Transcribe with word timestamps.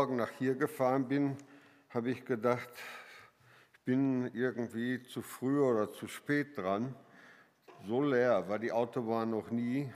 Morgen 0.00 0.16
nach 0.16 0.30
hier 0.38 0.54
gefahren 0.54 1.08
bin, 1.08 1.36
habe 1.90 2.10
ich 2.10 2.24
gedacht, 2.24 2.70
ich 3.74 3.80
bin 3.80 4.30
irgendwie 4.32 5.02
zu 5.02 5.20
früh 5.20 5.60
oder 5.60 5.92
zu 5.92 6.08
spät 6.08 6.56
dran. 6.56 6.94
So 7.86 8.02
leer 8.02 8.48
war 8.48 8.58
die 8.58 8.72
Autobahn 8.72 9.28
noch 9.28 9.50
nie 9.50 9.92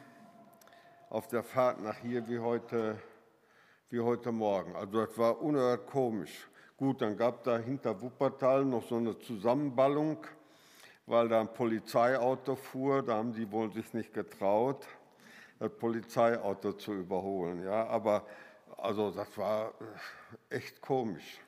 auf 1.08 1.26
der 1.28 1.42
Fahrt 1.42 1.80
nach 1.80 1.96
hier 1.96 2.28
wie 2.28 2.38
heute, 2.38 2.98
wie 3.88 4.00
heute 4.00 4.30
Morgen. 4.30 4.76
Also 4.76 5.06
das 5.06 5.16
war 5.16 5.40
unerhört 5.40 5.86
komisch. 5.86 6.50
Gut, 6.76 7.00
dann 7.00 7.16
gab 7.16 7.42
da 7.42 7.56
hinter 7.56 7.98
Wuppertal 8.02 8.66
noch 8.66 8.86
so 8.86 8.96
eine 8.98 9.18
Zusammenballung, 9.18 10.18
weil 11.06 11.30
da 11.30 11.40
ein 11.40 11.54
Polizeiauto 11.54 12.56
fuhr. 12.56 13.02
Da 13.02 13.14
haben 13.14 13.32
die 13.32 13.50
wohl 13.50 13.72
sich 13.72 13.94
nicht 13.94 14.12
getraut, 14.12 14.86
das 15.58 15.70
Polizeiauto 15.78 16.74
zu 16.74 16.92
überholen. 16.92 17.64
Ja, 17.64 17.86
aber 17.86 18.26
also 18.84 19.10
das 19.10 19.36
war 19.38 19.72
äh, 20.50 20.56
echt 20.56 20.82
komisch. 20.82 21.40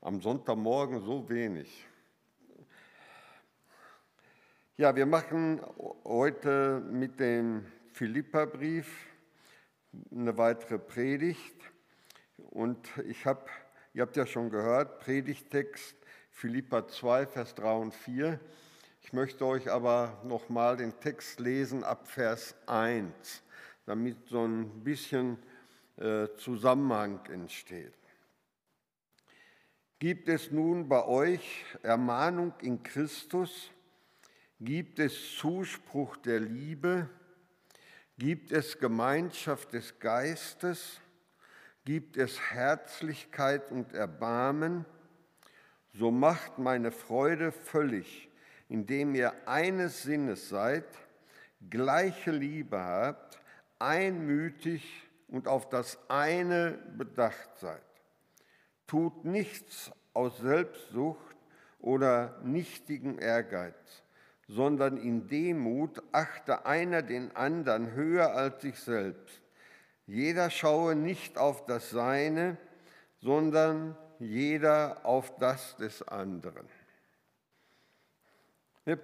Am 0.00 0.20
Sonntagmorgen 0.20 1.04
so 1.04 1.28
wenig. 1.28 1.86
Ja, 4.76 4.96
wir 4.96 5.06
machen 5.06 5.60
heute 6.04 6.80
mit 6.90 7.20
dem 7.20 7.64
Philipperbrief 7.92 9.06
eine 10.10 10.36
weitere 10.36 10.78
Predigt. 10.78 11.54
Und 12.38 12.88
ich 13.06 13.24
habe, 13.24 13.44
ihr 13.94 14.02
habt 14.02 14.16
ja 14.16 14.26
schon 14.26 14.50
gehört, 14.50 14.98
Predigtext 14.98 15.94
Philippa 16.32 16.88
2, 16.88 17.26
Vers 17.26 17.54
3 17.54 17.72
und 17.72 17.94
4. 17.94 18.40
Ich 19.02 19.12
möchte 19.12 19.46
euch 19.46 19.70
aber 19.70 20.20
nochmal 20.24 20.76
den 20.76 20.98
Text 20.98 21.38
lesen 21.38 21.84
ab 21.84 22.08
Vers 22.08 22.56
1, 22.66 23.42
damit 23.86 24.26
so 24.28 24.44
ein 24.44 24.82
bisschen 24.82 25.38
Zusammenhang 26.36 27.24
entsteht. 27.26 27.94
Gibt 29.98 30.28
es 30.28 30.50
nun 30.50 30.88
bei 30.88 31.04
euch 31.04 31.64
Ermahnung 31.82 32.54
in 32.62 32.82
Christus? 32.82 33.70
Gibt 34.58 34.98
es 34.98 35.36
Zuspruch 35.36 36.16
der 36.16 36.40
Liebe? 36.40 37.06
Gibt 38.16 38.50
es 38.50 38.78
Gemeinschaft 38.78 39.74
des 39.74 39.98
Geistes? 39.98 41.00
Gibt 41.84 42.16
es 42.16 42.40
Herzlichkeit 42.50 43.70
und 43.70 43.92
Erbarmen? 43.92 44.86
So 45.92 46.10
macht 46.10 46.58
meine 46.58 46.92
Freude 46.92 47.52
völlig, 47.52 48.30
indem 48.68 49.14
ihr 49.14 49.34
eines 49.46 50.02
Sinnes 50.02 50.48
seid, 50.48 50.86
gleiche 51.68 52.30
Liebe 52.30 52.78
habt, 52.78 53.38
einmütig 53.78 55.09
und 55.30 55.48
auf 55.48 55.68
das 55.68 55.98
eine 56.08 56.72
bedacht 56.96 57.58
seid. 57.58 57.82
Tut 58.86 59.24
nichts 59.24 59.90
aus 60.12 60.38
Selbstsucht 60.38 61.36
oder 61.78 62.38
nichtigem 62.42 63.18
Ehrgeiz 63.18 64.02
sondern 64.50 64.96
in 64.96 65.28
Demut 65.28 66.02
achte 66.10 66.66
einer 66.66 67.02
den 67.02 67.34
anderen 67.36 67.92
höher 67.92 68.34
als 68.34 68.62
sich 68.62 68.78
selbst. 68.78 69.40
Jeder 70.06 70.50
schaue 70.50 70.96
nicht 70.96 71.38
auf 71.38 71.66
das 71.66 71.90
Seine, 71.90 72.56
sondern 73.20 73.96
jeder 74.18 75.04
auf 75.04 75.36
das 75.36 75.76
des 75.76 76.02
anderen. 76.02 76.68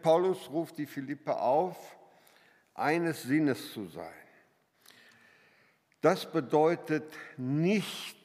Paulus 0.02 0.50
ruft 0.50 0.78
die 0.78 0.86
Philippe 0.86 1.36
auf, 1.36 1.96
eines 2.74 3.22
Sinnes 3.22 3.72
zu 3.72 3.86
sein. 3.86 4.25
Das 6.06 6.24
bedeutet 6.24 7.12
nicht, 7.36 8.16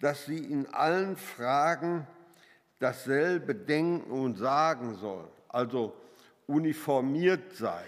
dass 0.00 0.24
sie 0.26 0.38
in 0.38 0.66
allen 0.74 1.16
Fragen 1.16 2.08
dasselbe 2.80 3.54
denken 3.54 4.10
und 4.10 4.34
sagen 4.34 4.96
sollen. 4.96 5.30
Also 5.46 5.94
uniformiert 6.48 7.52
sein. 7.52 7.84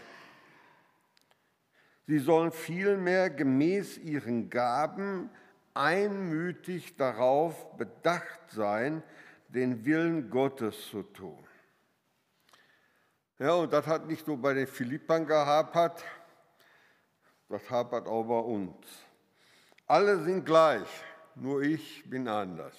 Sie 2.06 2.20
sollen 2.20 2.52
vielmehr 2.52 3.30
gemäß 3.30 3.98
ihren 3.98 4.48
Gaben 4.48 5.28
einmütig 5.74 6.94
darauf 6.94 7.76
bedacht 7.76 8.48
sein, 8.52 9.02
den 9.48 9.84
Willen 9.84 10.30
Gottes 10.30 10.86
zu 10.86 11.02
tun. 11.02 11.44
Ja, 13.40 13.54
und 13.54 13.72
das 13.72 13.88
hat 13.88 14.06
nicht 14.06 14.28
nur 14.28 14.40
bei 14.40 14.54
den 14.54 14.68
Philippern 14.68 15.26
gehapert, 15.26 16.04
das 17.48 17.68
hapert 17.70 18.06
auch 18.06 18.24
bei 18.24 18.38
uns. 18.38 18.74
Alle 19.86 20.22
sind 20.24 20.44
gleich, 20.44 20.88
nur 21.34 21.62
ich 21.62 22.08
bin 22.08 22.28
anders. 22.28 22.74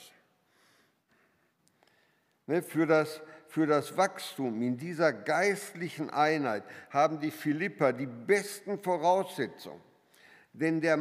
Ne, 2.47 2.61
für 2.61 2.85
das 2.85 3.21
für 3.55 3.65
das 3.65 3.95
Wachstum 3.95 4.61
in 4.61 4.75
dieser 4.75 5.13
geistlichen 5.13 6.09
Einheit 6.09 6.65
haben 6.89 7.21
die 7.21 7.31
Philipper 7.31 7.93
die 7.93 8.05
besten 8.05 8.77
Voraussetzungen. 8.79 9.79
Denn 10.51 10.81
der 10.81 10.97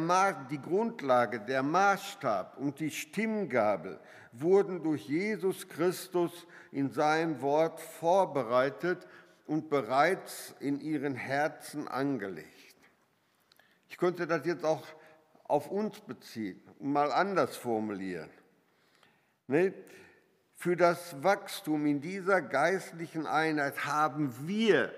die 0.49 0.63
Grundlage, 0.63 1.41
der 1.41 1.65
Maßstab 1.65 2.57
und 2.59 2.79
die 2.79 2.93
Stimmgabel 2.93 3.99
wurden 4.31 4.85
durch 4.85 5.09
Jesus 5.09 5.69
Christus 5.69 6.47
in 6.71 6.93
seinem 6.93 7.43
Wort 7.43 7.81
vorbereitet 7.81 9.05
und 9.47 9.69
bereits 9.69 10.55
in 10.61 10.81
ihren 10.81 11.17
Herzen 11.17 11.89
angelegt. 11.89 12.54
Ich 13.89 13.97
könnte 13.97 14.27
das 14.27 14.45
jetzt 14.47 14.65
auch 14.65 14.85
auf 15.45 15.71
uns 15.71 16.01
beziehen 16.01 16.61
und 16.79 16.93
mal 16.93 17.13
anders 17.13 17.57
formulieren. 17.57 18.31
Für 20.57 20.77
das 20.77 21.23
Wachstum 21.23 21.87
in 21.87 22.01
dieser 22.01 22.41
geistlichen 22.41 23.27
Einheit 23.27 23.85
haben 23.85 24.35
wir 24.47 24.93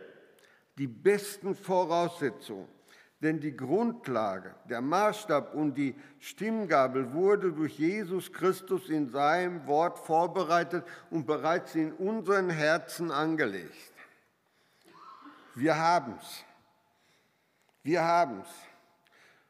die 0.78 0.86
besten 0.86 1.54
Voraussetzungen. 1.54 2.68
Denn 3.22 3.40
die 3.40 3.56
Grundlage, 3.56 4.54
der 4.68 4.82
Maßstab 4.82 5.54
und 5.54 5.74
die 5.74 5.94
Stimmgabel 6.18 7.14
wurde 7.14 7.50
durch 7.50 7.78
Jesus 7.78 8.30
Christus 8.30 8.90
in 8.90 9.08
seinem 9.08 9.66
Wort 9.66 9.98
vorbereitet 9.98 10.84
und 11.10 11.26
bereits 11.26 11.74
in 11.74 11.94
unseren 11.94 12.50
Herzen 12.50 13.10
angelegt. 13.10 13.92
Wir 15.54 15.78
haben 15.78 16.18
es. 16.20 16.44
Wir 17.82 18.04
haben 18.04 18.42
es. 18.42 18.65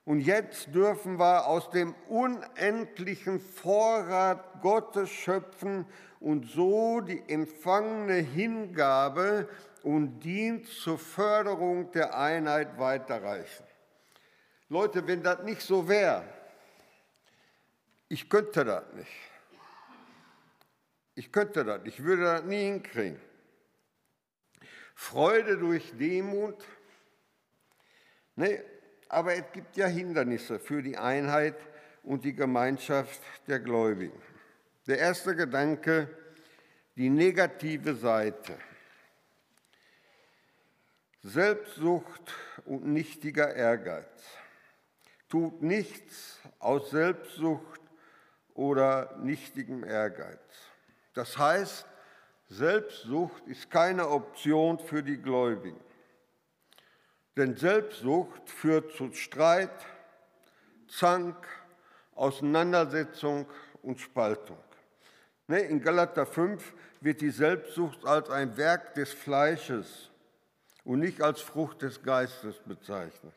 Und 0.07 0.21
jetzt 0.21 0.73
dürfen 0.73 1.19
wir 1.19 1.47
aus 1.47 1.69
dem 1.71 1.93
unendlichen 2.09 3.41
Vorrat 3.41 4.63
Gottes 4.63 5.11
schöpfen 5.11 5.85
und 6.21 6.47
so 6.47 7.01
die 7.01 7.29
empfangene 7.29 8.15
Hingabe 8.15 9.49
und 9.83 10.21
Dienst 10.21 10.81
zur 10.81 11.01
Förderung 11.01 11.91
der 11.91 12.17
Einheit 12.17 12.79
weiterreichen. 12.79 13.65
Leute, 14.69 15.05
wenn 15.09 15.25
das 15.25 15.43
nicht 15.43 15.63
so 15.63 15.89
wäre, 15.89 16.23
ich 18.09 18.31
könnte 18.31 18.65
das 18.65 18.85
nicht. 18.93 19.11
Ich 21.17 21.33
könnte 21.33 21.65
das, 21.65 21.81
ich 21.85 22.01
würde 22.05 22.23
das 22.23 22.45
nie 22.45 22.63
hinkriegen. 22.63 23.21
Freude 24.95 25.59
durch 25.59 25.93
Demut. 25.99 26.65
Nee, 28.37 28.63
aber 29.09 29.35
es 29.35 29.45
gibt 29.53 29.77
ja 29.77 29.87
Hindernisse 29.87 30.59
für 30.59 30.83
die 30.83 30.97
Einheit 30.97 31.57
und 32.03 32.25
die 32.25 32.35
Gemeinschaft 32.35 33.21
der 33.47 33.61
Gläubigen. 33.61 34.21
Der 34.87 34.99
erste 34.99 35.35
Gedanke, 35.35 36.09
die 36.97 37.11
negative 37.11 37.95
Seite. 37.95 38.57
Selbstsucht 41.23 42.35
und 42.65 42.87
nichtiger 42.87 43.55
Ehrgeiz. 43.55 44.07
Tut 45.29 45.61
nichts 45.61 46.39
aus 46.61 46.91
Selbstsucht 46.91 47.81
oder 48.55 49.17
nichtigem 49.19 49.83
Ehrgeiz. 49.83 50.39
Das 51.15 51.37
heißt, 51.37 51.87
Selbstsucht 52.49 53.47
ist 53.49 53.71
keine 53.71 54.09
Option 54.09 54.79
für 54.79 55.03
die 55.03 55.17
Gläubigen. 55.17 55.81
Denn 57.37 57.57
Selbstsucht 57.57 58.49
führt 58.49 58.93
zu 58.93 59.13
Streit, 59.13 59.71
Zank, 60.89 61.37
Auseinandersetzung 62.15 63.47
und 63.83 64.01
Spaltung. 64.01 64.59
Ne, 65.49 65.61
in 65.61 65.81
Galater 65.81 66.27
5 66.27 66.73
wird 67.01 67.21
die 67.21 67.31
Selbstsucht 67.31 68.05
als 68.05 68.31
ein 68.31 68.57
Werk 68.57 68.95
des 68.95 69.13
Fleisches 69.13 70.11
und 70.85 71.01
nicht 71.01 71.21
als 71.21 71.41
Frucht 71.41 71.83
des 71.83 72.03
Geistes 72.03 72.57
bezeichnet. 72.65 73.35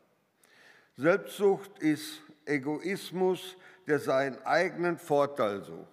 Selbstsucht 0.96 1.78
ist 1.78 2.20
Egoismus, 2.46 3.56
der 3.86 3.98
seinen 3.98 4.40
eigenen 4.44 4.98
Vorteil 4.98 5.62
sucht. 5.62 5.86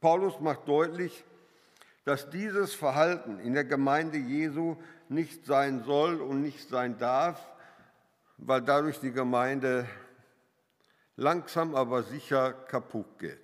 Paulus 0.00 0.38
macht 0.40 0.68
deutlich, 0.68 1.24
dass 2.04 2.28
dieses 2.30 2.74
Verhalten 2.74 3.38
in 3.40 3.54
der 3.54 3.64
Gemeinde 3.64 4.18
Jesu 4.18 4.76
nicht 5.12 5.46
sein 5.46 5.84
soll 5.84 6.20
und 6.20 6.42
nicht 6.42 6.68
sein 6.68 6.98
darf, 6.98 7.40
weil 8.38 8.62
dadurch 8.62 9.00
die 9.00 9.12
Gemeinde 9.12 9.86
langsam 11.16 11.74
aber 11.74 12.02
sicher 12.02 12.52
kaputt 12.52 13.18
geht. 13.18 13.38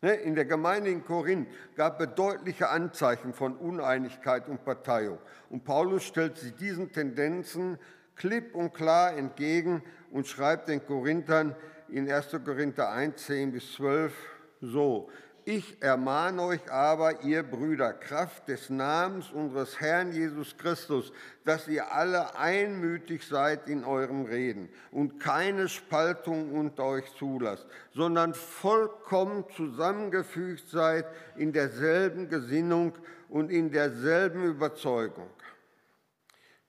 Ne, 0.00 0.14
in 0.14 0.34
der 0.34 0.46
Gemeinde 0.46 0.90
in 0.90 1.04
Korinth 1.04 1.48
gab 1.76 2.00
es 2.00 2.08
deutliche 2.16 2.70
Anzeichen 2.70 3.32
von 3.32 3.56
Uneinigkeit 3.56 4.48
und 4.48 4.64
Parteiung. 4.64 5.18
Und 5.48 5.64
Paulus 5.64 6.02
stellt 6.02 6.38
sich 6.38 6.56
diesen 6.56 6.90
Tendenzen 6.90 7.78
klipp 8.16 8.54
und 8.56 8.74
klar 8.74 9.16
entgegen 9.16 9.82
und 10.10 10.26
schreibt 10.26 10.68
den 10.68 10.84
Korinthern 10.84 11.54
in 11.88 12.10
1. 12.10 12.30
Korinther 12.44 12.90
1, 12.90 13.26
10 13.26 13.52
bis 13.52 13.74
12 13.74 14.12
so. 14.60 15.08
Ich 15.44 15.82
ermahne 15.82 16.40
euch 16.42 16.70
aber, 16.70 17.22
ihr 17.24 17.42
Brüder, 17.42 17.92
Kraft 17.92 18.46
des 18.46 18.70
Namens 18.70 19.28
unseres 19.32 19.80
Herrn 19.80 20.12
Jesus 20.12 20.56
Christus, 20.56 21.12
dass 21.44 21.66
ihr 21.66 21.92
alle 21.92 22.36
einmütig 22.36 23.26
seid 23.26 23.68
in 23.68 23.82
eurem 23.82 24.24
Reden 24.24 24.68
und 24.92 25.18
keine 25.18 25.68
Spaltung 25.68 26.52
unter 26.52 26.84
euch 26.84 27.12
zulasst, 27.16 27.66
sondern 27.92 28.34
vollkommen 28.34 29.44
zusammengefügt 29.56 30.68
seid 30.68 31.06
in 31.36 31.52
derselben 31.52 32.28
Gesinnung 32.28 32.92
und 33.28 33.50
in 33.50 33.72
derselben 33.72 34.44
Überzeugung. 34.44 35.30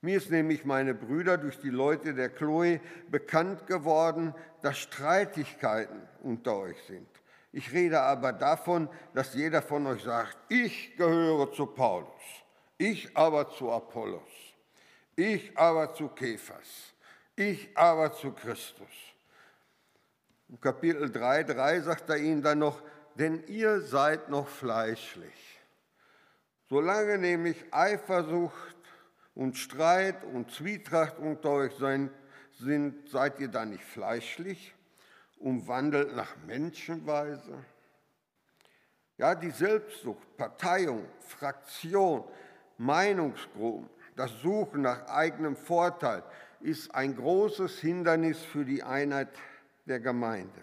Mir 0.00 0.16
ist 0.16 0.32
nämlich, 0.32 0.64
meine 0.64 0.94
Brüder, 0.94 1.38
durch 1.38 1.60
die 1.60 1.70
Leute 1.70 2.12
der 2.12 2.28
Chloe 2.28 2.80
bekannt 3.08 3.68
geworden, 3.68 4.34
dass 4.62 4.78
Streitigkeiten 4.78 6.02
unter 6.24 6.56
euch 6.56 6.82
sind. 6.88 7.13
Ich 7.56 7.72
rede 7.72 8.00
aber 8.00 8.32
davon, 8.32 8.88
dass 9.14 9.32
jeder 9.32 9.62
von 9.62 9.86
euch 9.86 10.02
sagt, 10.02 10.36
ich 10.48 10.96
gehöre 10.96 11.52
zu 11.52 11.66
Paulus, 11.66 12.20
ich 12.76 13.16
aber 13.16 13.48
zu 13.48 13.70
Apollos, 13.70 14.28
ich 15.14 15.56
aber 15.56 15.94
zu 15.94 16.08
Kephas, 16.08 16.92
ich 17.36 17.70
aber 17.76 18.12
zu 18.12 18.32
Christus. 18.32 18.88
Im 20.48 20.60
Kapitel 20.60 21.08
3, 21.08 21.44
3 21.44 21.80
sagt 21.82 22.10
er 22.10 22.16
ihnen 22.16 22.42
dann 22.42 22.58
noch, 22.58 22.82
denn 23.14 23.44
ihr 23.46 23.82
seid 23.82 24.28
noch 24.28 24.48
fleischlich. 24.48 25.60
Solange 26.68 27.18
nämlich 27.18 27.64
Eifersucht 27.70 28.76
und 29.36 29.56
Streit 29.56 30.24
und 30.24 30.50
Zwietracht 30.50 31.20
unter 31.20 31.50
euch 31.50 31.74
sind, 31.76 32.10
seid 33.08 33.38
ihr 33.38 33.46
da 33.48 33.64
nicht 33.64 33.84
fleischlich? 33.84 34.74
Umwandelt 35.44 36.16
nach 36.16 36.34
Menschenweise. 36.46 37.64
Ja, 39.18 39.34
die 39.34 39.50
Selbstsucht, 39.50 40.36
Parteiung, 40.36 41.06
Fraktion, 41.20 42.24
Meinungsgruppen, 42.78 43.88
das 44.16 44.32
Suchen 44.40 44.82
nach 44.82 45.06
eigenem 45.06 45.54
Vorteil 45.54 46.22
ist 46.60 46.94
ein 46.94 47.14
großes 47.14 47.78
Hindernis 47.78 48.42
für 48.42 48.64
die 48.64 48.82
Einheit 48.82 49.28
der 49.84 50.00
Gemeinde, 50.00 50.62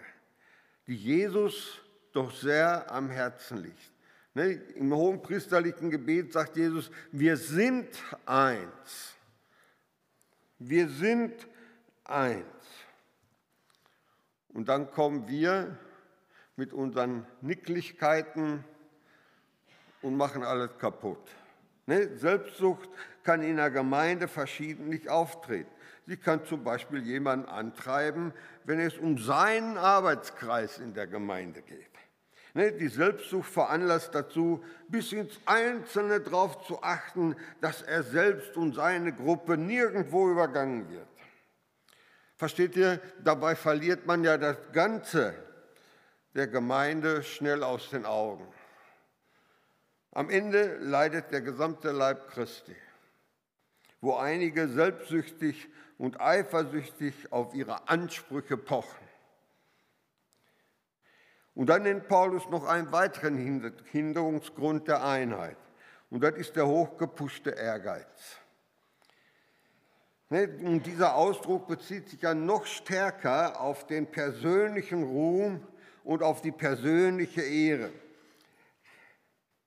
die 0.86 0.96
Jesus 0.96 1.80
doch 2.12 2.34
sehr 2.34 2.90
am 2.90 3.08
Herzen 3.08 3.58
liegt. 3.62 3.92
Ne, 4.34 4.52
Im 4.74 4.92
hohen 4.92 5.22
priesterlichen 5.22 5.90
Gebet 5.90 6.32
sagt 6.32 6.56
Jesus, 6.56 6.90
wir 7.12 7.36
sind 7.36 7.88
eins. 8.26 9.14
Wir 10.58 10.88
sind 10.88 11.46
eins. 12.04 12.61
Und 14.54 14.68
dann 14.68 14.90
kommen 14.90 15.28
wir 15.28 15.78
mit 16.56 16.72
unseren 16.72 17.26
Nicklichkeiten 17.40 18.64
und 20.02 20.16
machen 20.16 20.42
alles 20.42 20.76
kaputt. 20.78 21.30
Ne? 21.86 22.16
Selbstsucht 22.16 22.88
kann 23.22 23.42
in 23.42 23.56
der 23.56 23.70
Gemeinde 23.70 24.28
verschiedentlich 24.28 25.08
auftreten. 25.08 25.70
Sie 26.06 26.16
kann 26.16 26.44
zum 26.44 26.64
Beispiel 26.64 27.02
jemanden 27.02 27.46
antreiben, 27.46 28.32
wenn 28.64 28.80
es 28.80 28.98
um 28.98 29.18
seinen 29.18 29.78
Arbeitskreis 29.78 30.78
in 30.78 30.94
der 30.94 31.06
Gemeinde 31.06 31.62
geht. 31.62 31.90
Ne? 32.54 32.72
Die 32.72 32.88
Selbstsucht 32.88 33.48
veranlasst 33.48 34.14
dazu, 34.14 34.62
bis 34.88 35.12
ins 35.12 35.40
Einzelne 35.46 36.20
darauf 36.20 36.66
zu 36.66 36.82
achten, 36.82 37.36
dass 37.60 37.82
er 37.82 38.02
selbst 38.02 38.56
und 38.56 38.74
seine 38.74 39.12
Gruppe 39.12 39.56
nirgendwo 39.56 40.28
übergangen 40.28 40.90
wird. 40.90 41.06
Versteht 42.42 42.74
ihr, 42.74 43.00
dabei 43.22 43.54
verliert 43.54 44.04
man 44.04 44.24
ja 44.24 44.36
das 44.36 44.56
Ganze 44.72 45.32
der 46.34 46.48
Gemeinde 46.48 47.22
schnell 47.22 47.62
aus 47.62 47.90
den 47.90 48.04
Augen. 48.04 48.52
Am 50.10 50.28
Ende 50.28 50.78
leidet 50.78 51.30
der 51.30 51.42
gesamte 51.42 51.92
Leib 51.92 52.28
Christi, 52.30 52.74
wo 54.00 54.16
einige 54.16 54.66
selbstsüchtig 54.66 55.68
und 55.98 56.20
eifersüchtig 56.20 57.30
auf 57.30 57.54
ihre 57.54 57.88
Ansprüche 57.88 58.56
pochen. 58.56 59.06
Und 61.54 61.68
dann 61.68 61.84
nennt 61.84 62.08
Paulus 62.08 62.48
noch 62.48 62.64
einen 62.64 62.90
weiteren 62.90 63.36
Hinderungsgrund 63.84 64.88
der 64.88 65.04
Einheit. 65.04 65.58
Und 66.10 66.24
das 66.24 66.34
ist 66.34 66.56
der 66.56 66.66
hochgepuschte 66.66 67.50
Ehrgeiz. 67.50 68.41
Ne, 70.32 70.48
und 70.64 70.86
dieser 70.86 71.14
Ausdruck 71.14 71.68
bezieht 71.68 72.08
sich 72.08 72.22
ja 72.22 72.32
noch 72.32 72.64
stärker 72.64 73.60
auf 73.60 73.86
den 73.86 74.06
persönlichen 74.06 75.02
Ruhm 75.02 75.60
und 76.04 76.22
auf 76.22 76.40
die 76.40 76.52
persönliche 76.52 77.42
Ehre. 77.42 77.90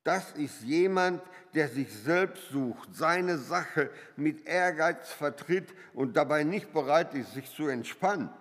Das 0.03 0.31
ist 0.31 0.63
jemand, 0.63 1.21
der 1.53 1.67
sich 1.67 1.93
selbst 1.93 2.49
sucht, 2.49 2.95
seine 2.95 3.37
Sache 3.37 3.91
mit 4.15 4.47
Ehrgeiz 4.47 5.11
vertritt 5.11 5.71
und 5.93 6.17
dabei 6.17 6.43
nicht 6.43 6.73
bereit 6.73 7.13
ist, 7.13 7.35
sich 7.35 7.53
zu 7.53 7.67
entspannen 7.67 8.31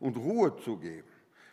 und 0.00 0.16
Ruhe 0.16 0.56
zu 0.56 0.78
geben. 0.78 1.06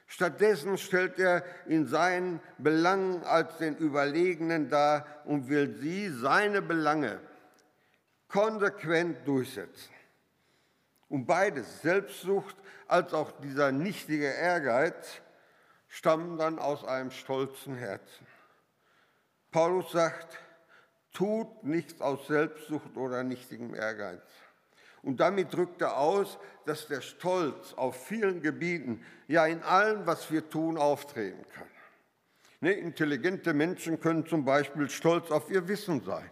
Stattdessen 0.07 0.80
stellt 0.80 1.19
er 1.19 1.44
in 1.68 1.86
seinen 1.86 2.39
Belangen 2.57 3.24
als 3.25 3.60
den 3.60 3.77
Überlegenen 3.77 4.69
dar 4.72 5.06
und 5.25 5.50
will 5.50 5.77
sie, 5.80 6.10
seine 6.10 6.63
Belange, 6.63 7.19
konsequent 8.27 9.18
durchsetzen. 9.27 9.94
Und 11.15 11.27
beides, 11.27 11.81
Selbstsucht 11.81 12.57
als 12.89 13.13
auch 13.13 13.31
dieser 13.39 13.71
nichtige 13.71 14.25
Ehrgeiz, 14.25 15.21
stammen 15.88 16.38
dann 16.38 16.59
aus 16.59 16.83
einem 16.83 17.09
stolzen 17.09 17.73
Herzen. 17.77 18.27
Paulus 19.50 19.94
sagt, 19.94 20.38
tut 21.13 21.63
nichts 21.63 22.01
aus 22.01 22.27
Selbstsucht 22.27 22.97
oder 22.97 23.23
nichtigem 23.23 23.73
Ehrgeiz. 23.73 24.23
Und 25.03 25.21
damit 25.21 25.53
drückt 25.53 25.81
er 25.81 25.95
aus, 25.97 26.38
dass 26.65 26.88
der 26.88 27.00
Stolz 27.00 27.73
auf 27.75 28.07
vielen 28.07 28.41
Gebieten, 28.41 29.01
ja 29.29 29.45
in 29.45 29.63
allem, 29.63 30.06
was 30.06 30.29
wir 30.33 30.50
tun, 30.50 30.77
auftreten 30.77 31.45
kann. 31.53 31.69
Ne, 32.60 32.74
intelligente 32.74 33.53
Menschen 33.53 34.01
können 34.01 34.25
zum 34.25 34.43
Beispiel 34.43 34.89
stolz 34.89 35.31
auf 35.31 35.50
ihr 35.50 35.65
Wissen 35.69 36.03
sein. 36.03 36.29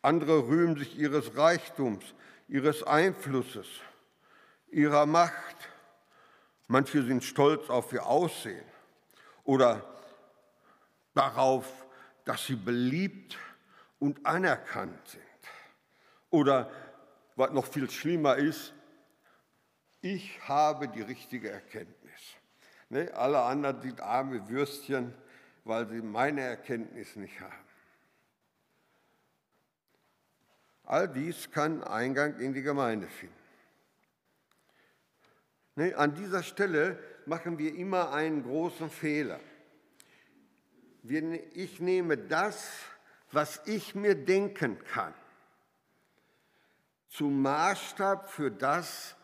Andere 0.00 0.46
rühmen 0.46 0.76
sich 0.76 0.96
ihres 0.96 1.36
Reichtums, 1.36 2.04
ihres 2.48 2.82
Einflusses, 2.82 3.66
ihrer 4.70 5.06
Macht. 5.06 5.56
Manche 6.66 7.02
sind 7.02 7.22
stolz 7.24 7.68
auf 7.70 7.92
ihr 7.92 8.06
Aussehen 8.06 8.64
oder 9.44 9.84
darauf, 11.14 11.66
dass 12.24 12.46
sie 12.46 12.56
beliebt 12.56 13.38
und 13.98 14.24
anerkannt 14.26 15.06
sind. 15.08 15.22
Oder 16.30 16.70
was 17.36 17.50
noch 17.52 17.66
viel 17.66 17.90
schlimmer 17.90 18.36
ist, 18.36 18.72
ich 20.00 20.40
habe 20.46 20.88
die 20.88 21.02
richtige 21.02 21.50
Erkenntnis. 21.50 22.20
Ne? 22.88 23.12
Alle 23.14 23.40
anderen 23.42 23.80
sind 23.80 24.00
arme 24.00 24.48
Würstchen, 24.48 25.14
weil 25.64 25.88
sie 25.88 26.02
meine 26.02 26.42
Erkenntnis 26.42 27.16
nicht 27.16 27.40
haben. 27.40 27.63
All 30.84 31.08
dies 31.08 31.50
kann 31.50 31.82
Eingang 31.82 32.38
in 32.38 32.52
die 32.52 32.62
Gemeinde 32.62 33.08
finden. 33.08 33.34
Nee, 35.76 35.94
an 35.94 36.14
dieser 36.14 36.42
Stelle 36.42 36.98
machen 37.26 37.58
wir 37.58 37.74
immer 37.74 38.12
einen 38.12 38.42
großen 38.42 38.90
Fehler. 38.90 39.40
Ich 41.52 41.80
nehme 41.80 42.16
das, 42.16 42.70
was 43.32 43.60
ich 43.66 43.94
mir 43.94 44.14
denken 44.14 44.78
kann, 44.84 45.14
zum 47.08 47.42
Maßstab 47.42 48.30
für 48.30 48.50
das, 48.50 49.16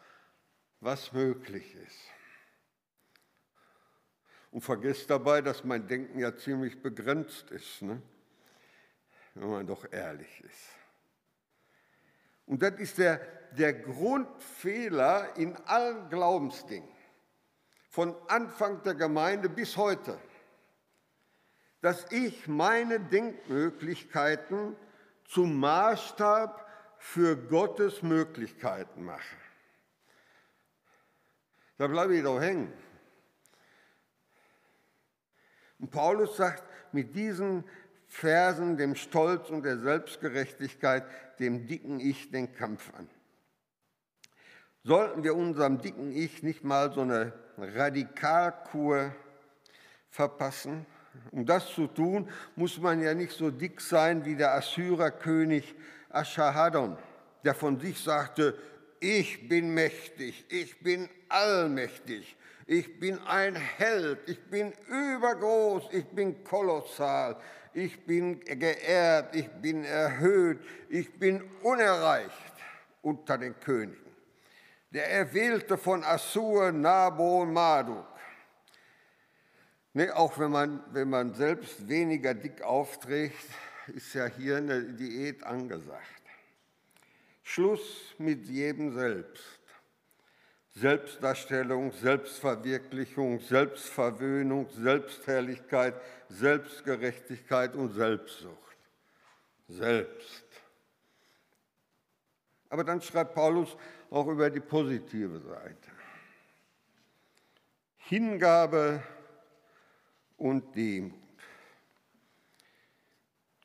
was 0.80 1.12
möglich 1.12 1.74
ist. 1.74 1.98
Und 4.50 4.62
vergesst 4.62 5.08
dabei, 5.08 5.42
dass 5.42 5.62
mein 5.62 5.86
Denken 5.86 6.18
ja 6.18 6.36
ziemlich 6.36 6.82
begrenzt 6.82 7.50
ist, 7.50 7.82
ne? 7.82 8.02
wenn 9.34 9.48
man 9.48 9.66
doch 9.66 9.90
ehrlich 9.92 10.40
ist. 10.40 10.79
Und 12.50 12.62
das 12.62 12.80
ist 12.80 12.98
der, 12.98 13.20
der 13.52 13.72
Grundfehler 13.72 15.36
in 15.36 15.54
allen 15.66 16.08
Glaubensdingen, 16.08 16.90
von 17.90 18.12
Anfang 18.26 18.82
der 18.82 18.96
Gemeinde 18.96 19.48
bis 19.48 19.76
heute, 19.76 20.18
dass 21.80 22.10
ich 22.10 22.48
meine 22.48 22.98
Denkmöglichkeiten 22.98 24.74
zum 25.28 25.60
Maßstab 25.60 26.66
für 26.98 27.36
Gottes 27.36 28.02
Möglichkeiten 28.02 29.04
mache. 29.04 29.36
Da 31.78 31.86
bleibe 31.86 32.16
ich 32.16 32.24
doch 32.24 32.40
hängen. 32.40 32.72
Und 35.78 35.92
Paulus 35.92 36.36
sagt 36.36 36.64
mit 36.92 37.14
diesen 37.14 37.62
Versen 38.10 38.76
dem 38.76 38.96
Stolz 38.96 39.50
und 39.50 39.62
der 39.62 39.78
Selbstgerechtigkeit, 39.78 41.04
dem 41.38 41.68
dicken 41.68 42.00
Ich 42.00 42.30
den 42.32 42.52
Kampf 42.52 42.92
an. 42.98 43.08
Sollten 44.82 45.22
wir 45.22 45.36
unserem 45.36 45.80
dicken 45.80 46.12
Ich 46.12 46.42
nicht 46.42 46.64
mal 46.64 46.92
so 46.92 47.02
eine 47.02 47.32
Radikalkur 47.56 49.14
verpassen? 50.10 50.86
Um 51.30 51.46
das 51.46 51.68
zu 51.72 51.86
tun, 51.86 52.28
muss 52.56 52.78
man 52.78 53.00
ja 53.00 53.14
nicht 53.14 53.32
so 53.32 53.50
dick 53.50 53.80
sein 53.80 54.24
wie 54.24 54.34
der 54.34 54.54
Assyrerkönig 54.54 55.74
Aschahadon, 56.08 56.98
der 57.44 57.54
von 57.54 57.78
sich 57.78 58.02
sagte, 58.02 58.58
ich 58.98 59.48
bin 59.48 59.72
mächtig, 59.72 60.46
ich 60.48 60.80
bin 60.80 61.08
allmächtig, 61.28 62.36
ich 62.70 63.00
bin 63.00 63.18
ein 63.26 63.56
Held, 63.56 64.20
ich 64.28 64.40
bin 64.44 64.72
übergroß, 64.86 65.88
ich 65.90 66.06
bin 66.06 66.44
kolossal, 66.44 67.36
ich 67.74 68.06
bin 68.06 68.38
geehrt, 68.38 69.34
ich 69.34 69.48
bin 69.48 69.84
erhöht, 69.84 70.60
ich 70.88 71.12
bin 71.18 71.42
unerreicht 71.64 72.30
unter 73.02 73.38
den 73.38 73.58
Königen. 73.58 74.14
Der 74.92 75.10
Erwählte 75.10 75.76
von 75.76 76.04
Assur, 76.04 76.70
Nabo 76.70 77.42
und 77.42 77.52
Marduk. 77.52 78.06
Nee, 79.92 80.10
auch 80.10 80.38
wenn 80.38 80.52
man, 80.52 80.84
wenn 80.92 81.10
man 81.10 81.34
selbst 81.34 81.88
weniger 81.88 82.34
dick 82.34 82.62
aufträgt, 82.62 83.48
ist 83.88 84.14
ja 84.14 84.26
hier 84.26 84.58
eine 84.58 84.80
Diät 84.84 85.42
angesagt. 85.42 86.22
Schluss 87.42 88.14
mit 88.18 88.46
jedem 88.46 88.94
Selbst. 88.94 89.59
Selbstdarstellung, 90.80 91.92
Selbstverwirklichung, 91.92 93.38
Selbstverwöhnung, 93.40 94.66
Selbstherrlichkeit, 94.70 95.94
Selbstgerechtigkeit 96.30 97.74
und 97.74 97.92
Selbstsucht. 97.92 98.76
Selbst. 99.68 100.46
Aber 102.70 102.82
dann 102.82 103.02
schreibt 103.02 103.34
Paulus 103.34 103.76
auch 104.10 104.26
über 104.26 104.48
die 104.48 104.60
positive 104.60 105.40
Seite. 105.40 105.90
Hingabe 107.98 109.02
und 110.38 110.74
Demut. 110.74 111.18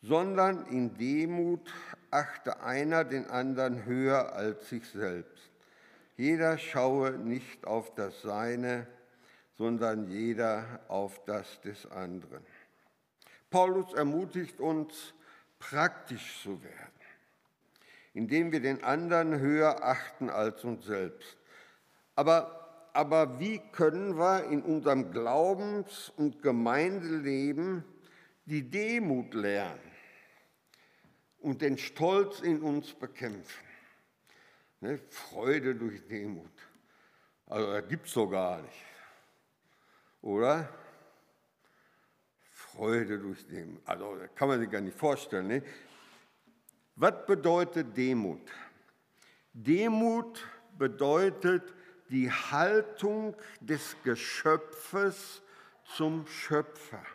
Sondern 0.02 0.66
in 0.68 0.98
Demut 0.98 1.74
achte 2.12 2.60
einer 2.60 3.06
den 3.06 3.26
anderen 3.28 3.86
höher 3.86 4.34
als 4.34 4.70
sich 4.70 4.86
selbst. 4.90 5.55
Jeder 6.18 6.58
schaue 6.58 7.12
nicht 7.12 7.66
auf 7.66 7.94
das 7.96 8.22
Seine, 8.22 8.88
sondern 9.58 10.10
jeder 10.10 10.82
auf 10.88 11.24
das 11.26 11.62
des 11.62 11.86
anderen. 11.92 12.46
Paulus 13.50 13.94
ermutigt 13.94 14.60
uns, 14.60 15.14
praktisch 15.60 16.42
zu 16.44 16.62
werden, 16.62 17.02
indem 18.14 18.52
wir 18.52 18.60
den 18.60 18.84
anderen 18.84 19.40
höher 19.40 19.84
achten 19.84 20.30
als 20.30 20.64
uns 20.64 20.86
selbst. 20.86 21.38
Aber, 22.16 22.90
aber 22.94 23.40
wie 23.40 23.60
können 23.72 24.18
wir 24.18 24.46
in 24.46 24.62
unserem 24.62 25.12
Glaubens- 25.12 26.12
und 26.18 26.42
Gemeindeleben 26.42 27.84
die 28.46 28.70
Demut 28.70 29.34
lernen? 29.34 29.96
und 31.46 31.62
den 31.62 31.78
Stolz 31.78 32.40
in 32.40 32.60
uns 32.62 32.92
bekämpfen. 32.96 33.65
Ne? 34.86 35.00
Freude 35.10 35.76
durch 35.76 36.06
Demut. 36.08 36.52
Also 37.48 37.72
das 37.74 37.88
gibt 37.88 38.08
es 38.08 38.14
so 38.14 38.28
gar 38.28 38.62
nicht. 38.62 38.84
Oder? 40.22 40.70
Freude 42.52 43.20
durch 43.20 43.46
Demut. 43.48 43.82
Also 43.86 44.16
das 44.16 44.36
kann 44.36 44.48
man 44.48 44.60
sich 44.60 44.70
gar 44.70 44.82
nicht 44.82 44.98
vorstellen. 44.98 45.48
Ne? 45.48 45.64
Was 46.96 47.26
bedeutet 47.26 47.96
Demut? 47.96 48.52
Demut 49.54 50.48
bedeutet 50.78 51.74
die 52.10 52.32
Haltung 52.32 53.36
des 53.60 53.96
Geschöpfes 54.04 55.42
zum 55.86 56.26
Schöpfer 56.28 57.06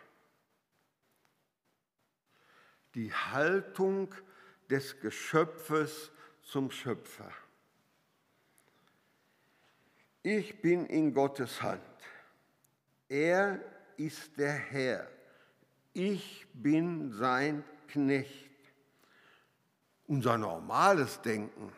die 2.95 3.13
Haltung 3.13 4.13
des 4.69 4.99
Geschöpfes 4.99 6.11
zum 6.43 6.71
Schöpfer. 6.71 7.31
Ich 10.23 10.61
bin 10.61 10.85
in 10.85 11.13
Gottes 11.13 11.61
Hand. 11.63 11.81
Er 13.09 13.59
ist 13.97 14.37
der 14.37 14.53
Herr. 14.53 15.07
Ich 15.93 16.45
bin 16.53 17.11
sein 17.11 17.63
Knecht. 17.87 18.49
Unser 20.07 20.37
normales 20.37 21.21
Denken 21.21 21.71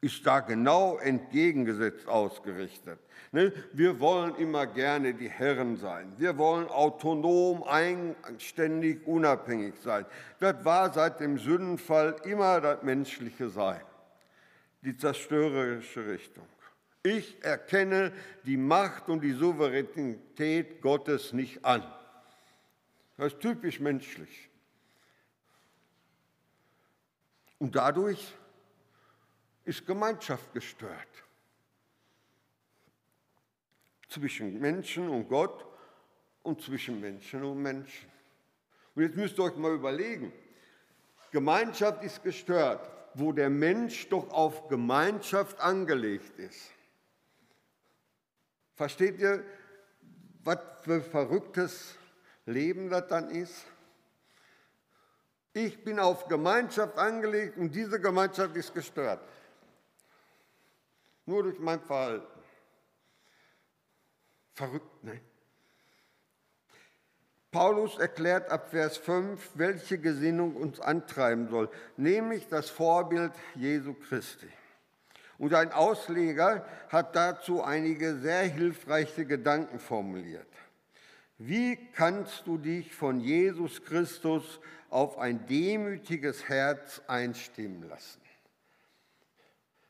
ist 0.00 0.26
da 0.26 0.40
genau 0.40 0.96
entgegengesetzt 0.98 2.06
ausgerichtet. 2.06 2.98
Ne? 3.32 3.52
Wir 3.72 4.00
wollen 4.00 4.34
immer 4.36 4.66
gerne 4.66 5.12
die 5.12 5.28
Herren 5.28 5.76
sein. 5.76 6.12
Wir 6.16 6.38
wollen 6.38 6.68
autonom, 6.68 7.62
eigenständig, 7.64 9.06
unabhängig 9.06 9.74
sein. 9.82 10.06
Das 10.38 10.64
war 10.64 10.92
seit 10.92 11.20
dem 11.20 11.38
Sündenfall 11.38 12.16
immer 12.24 12.60
das 12.60 12.82
menschliche 12.82 13.50
Sein, 13.50 13.82
die 14.82 14.96
zerstörerische 14.96 16.06
Richtung. 16.06 16.46
Ich 17.06 17.40
erkenne 17.44 18.12
die 18.42 18.56
Macht 18.56 19.08
und 19.08 19.20
die 19.20 19.30
Souveränität 19.30 20.82
Gottes 20.82 21.32
nicht 21.32 21.64
an. 21.64 21.84
Das 23.16 23.32
ist 23.32 23.40
typisch 23.40 23.78
menschlich. 23.78 24.50
Und 27.60 27.76
dadurch 27.76 28.34
ist 29.64 29.86
Gemeinschaft 29.86 30.52
gestört. 30.52 31.06
Zwischen 34.08 34.58
Menschen 34.58 35.08
und 35.08 35.28
Gott 35.28 35.64
und 36.42 36.60
zwischen 36.60 37.00
Menschen 37.00 37.44
und 37.44 37.62
Menschen. 37.62 38.10
Und 38.96 39.04
jetzt 39.04 39.14
müsst 39.14 39.38
ihr 39.38 39.44
euch 39.44 39.56
mal 39.56 39.74
überlegen, 39.74 40.32
Gemeinschaft 41.30 42.02
ist 42.02 42.24
gestört, 42.24 42.90
wo 43.14 43.30
der 43.30 43.48
Mensch 43.48 44.08
doch 44.08 44.28
auf 44.30 44.66
Gemeinschaft 44.66 45.60
angelegt 45.60 46.36
ist. 46.40 46.72
Versteht 48.76 49.18
ihr, 49.18 49.42
was 50.44 50.58
für 50.82 51.00
verrücktes 51.00 51.96
Leben 52.44 52.90
das 52.90 53.08
dann 53.08 53.30
ist? 53.30 53.64
Ich 55.54 55.82
bin 55.82 55.98
auf 55.98 56.28
Gemeinschaft 56.28 56.98
angelegt 56.98 57.56
und 57.56 57.74
diese 57.74 57.98
Gemeinschaft 57.98 58.54
ist 58.54 58.74
gestört. 58.74 59.20
Nur 61.24 61.42
durch 61.44 61.58
mein 61.58 61.80
Verhalten. 61.80 62.26
Verrückt, 64.52 65.04
ne? 65.04 65.20
Paulus 67.50 67.96
erklärt 67.96 68.50
ab 68.50 68.68
Vers 68.68 68.98
5, 68.98 69.52
welche 69.54 69.96
Gesinnung 69.98 70.56
uns 70.56 70.78
antreiben 70.78 71.48
soll, 71.48 71.70
nämlich 71.96 72.48
das 72.48 72.68
Vorbild 72.68 73.32
Jesu 73.54 73.94
Christi. 73.94 74.48
Und 75.38 75.54
ein 75.54 75.72
Ausleger 75.72 76.66
hat 76.88 77.14
dazu 77.14 77.62
einige 77.62 78.16
sehr 78.16 78.44
hilfreiche 78.44 79.26
Gedanken 79.26 79.78
formuliert. 79.78 80.48
Wie 81.38 81.76
kannst 81.92 82.46
du 82.46 82.56
dich 82.56 82.94
von 82.94 83.20
Jesus 83.20 83.84
Christus 83.84 84.60
auf 84.88 85.18
ein 85.18 85.46
demütiges 85.46 86.48
Herz 86.48 87.02
einstimmen 87.06 87.88
lassen? 87.88 88.22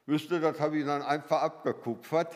Wüsste, 0.07 0.41
das 0.41 0.59
habe 0.59 0.79
ich 0.79 0.87
dann 0.87 1.03
einfach 1.03 1.43
abgekupfert. 1.43 2.35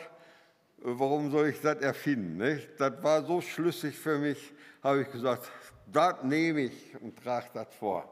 Warum 0.77 1.31
soll 1.31 1.49
ich 1.49 1.61
das 1.61 1.79
erfinden? 1.79 2.37
Nicht? 2.37 2.69
Das 2.79 3.03
war 3.03 3.23
so 3.23 3.41
schlüssig 3.41 3.97
für 3.97 4.17
mich, 4.17 4.53
habe 4.81 5.01
ich 5.01 5.11
gesagt, 5.11 5.49
das 5.87 6.23
nehme 6.23 6.61
ich 6.61 6.95
und 7.01 7.21
trage 7.21 7.47
das 7.53 7.73
vor. 7.75 8.09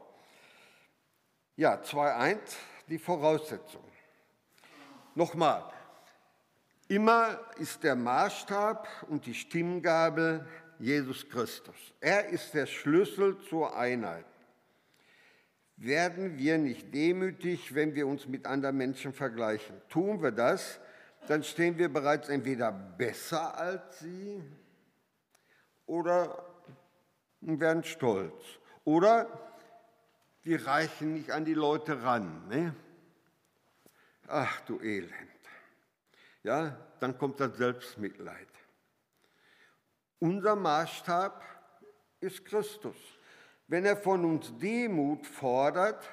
Ja, 1.56 1.74
2.1, 1.74 2.38
die 2.88 2.98
Voraussetzung. 2.98 3.89
Nochmal, 5.20 5.62
immer 6.88 7.38
ist 7.58 7.84
der 7.84 7.94
Maßstab 7.94 8.88
und 9.10 9.26
die 9.26 9.34
Stimmgabel 9.34 10.46
Jesus 10.78 11.28
Christus. 11.28 11.76
Er 12.00 12.30
ist 12.30 12.54
der 12.54 12.64
Schlüssel 12.64 13.36
zur 13.50 13.76
Einheit. 13.76 14.24
Werden 15.76 16.38
wir 16.38 16.56
nicht 16.56 16.94
demütig, 16.94 17.74
wenn 17.74 17.94
wir 17.94 18.06
uns 18.06 18.28
mit 18.28 18.46
anderen 18.46 18.78
Menschen 18.78 19.12
vergleichen? 19.12 19.76
Tun 19.90 20.22
wir 20.22 20.30
das, 20.30 20.80
dann 21.28 21.44
stehen 21.44 21.76
wir 21.76 21.92
bereits 21.92 22.30
entweder 22.30 22.72
besser 22.72 23.58
als 23.58 23.98
sie 23.98 24.42
oder 25.84 26.46
werden 27.42 27.84
stolz. 27.84 28.42
Oder 28.84 29.26
wir 30.44 30.66
reichen 30.66 31.12
nicht 31.12 31.30
an 31.30 31.44
die 31.44 31.52
Leute 31.52 32.02
ran. 32.04 32.48
Ne? 32.48 32.74
Ach 34.32 34.60
du 34.60 34.78
Elend. 34.80 35.12
ja, 36.44 36.76
dann 37.00 37.18
kommt 37.18 37.40
das 37.40 37.56
Selbstmitleid. 37.56 38.46
Unser 40.20 40.54
Maßstab 40.54 41.42
ist 42.20 42.44
Christus. 42.44 42.96
Wenn 43.66 43.84
er 43.84 43.96
von 43.96 44.24
uns 44.24 44.56
Demut 44.56 45.26
fordert, 45.26 46.08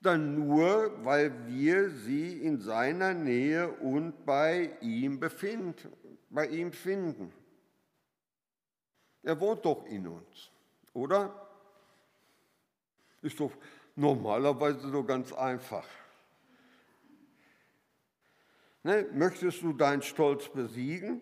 dann 0.00 0.34
nur, 0.34 1.04
weil 1.04 1.46
wir 1.46 1.90
sie 1.90 2.38
in 2.42 2.60
seiner 2.60 3.14
Nähe 3.14 3.70
und 3.70 4.26
bei 4.26 4.76
ihm 4.80 5.20
befinden, 5.20 5.92
bei 6.28 6.48
ihm 6.48 6.72
finden. 6.72 7.32
Er 9.22 9.38
wohnt 9.38 9.64
doch 9.64 9.86
in 9.86 10.08
uns, 10.08 10.50
oder? 10.92 11.48
Ist 13.22 13.38
doch 13.38 13.52
normalerweise 13.94 14.90
so 14.90 15.04
ganz 15.04 15.32
einfach. 15.32 15.86
Ne? 18.84 19.08
Möchtest 19.12 19.62
du 19.62 19.72
deinen 19.72 20.02
Stolz 20.02 20.48
besiegen? 20.50 21.20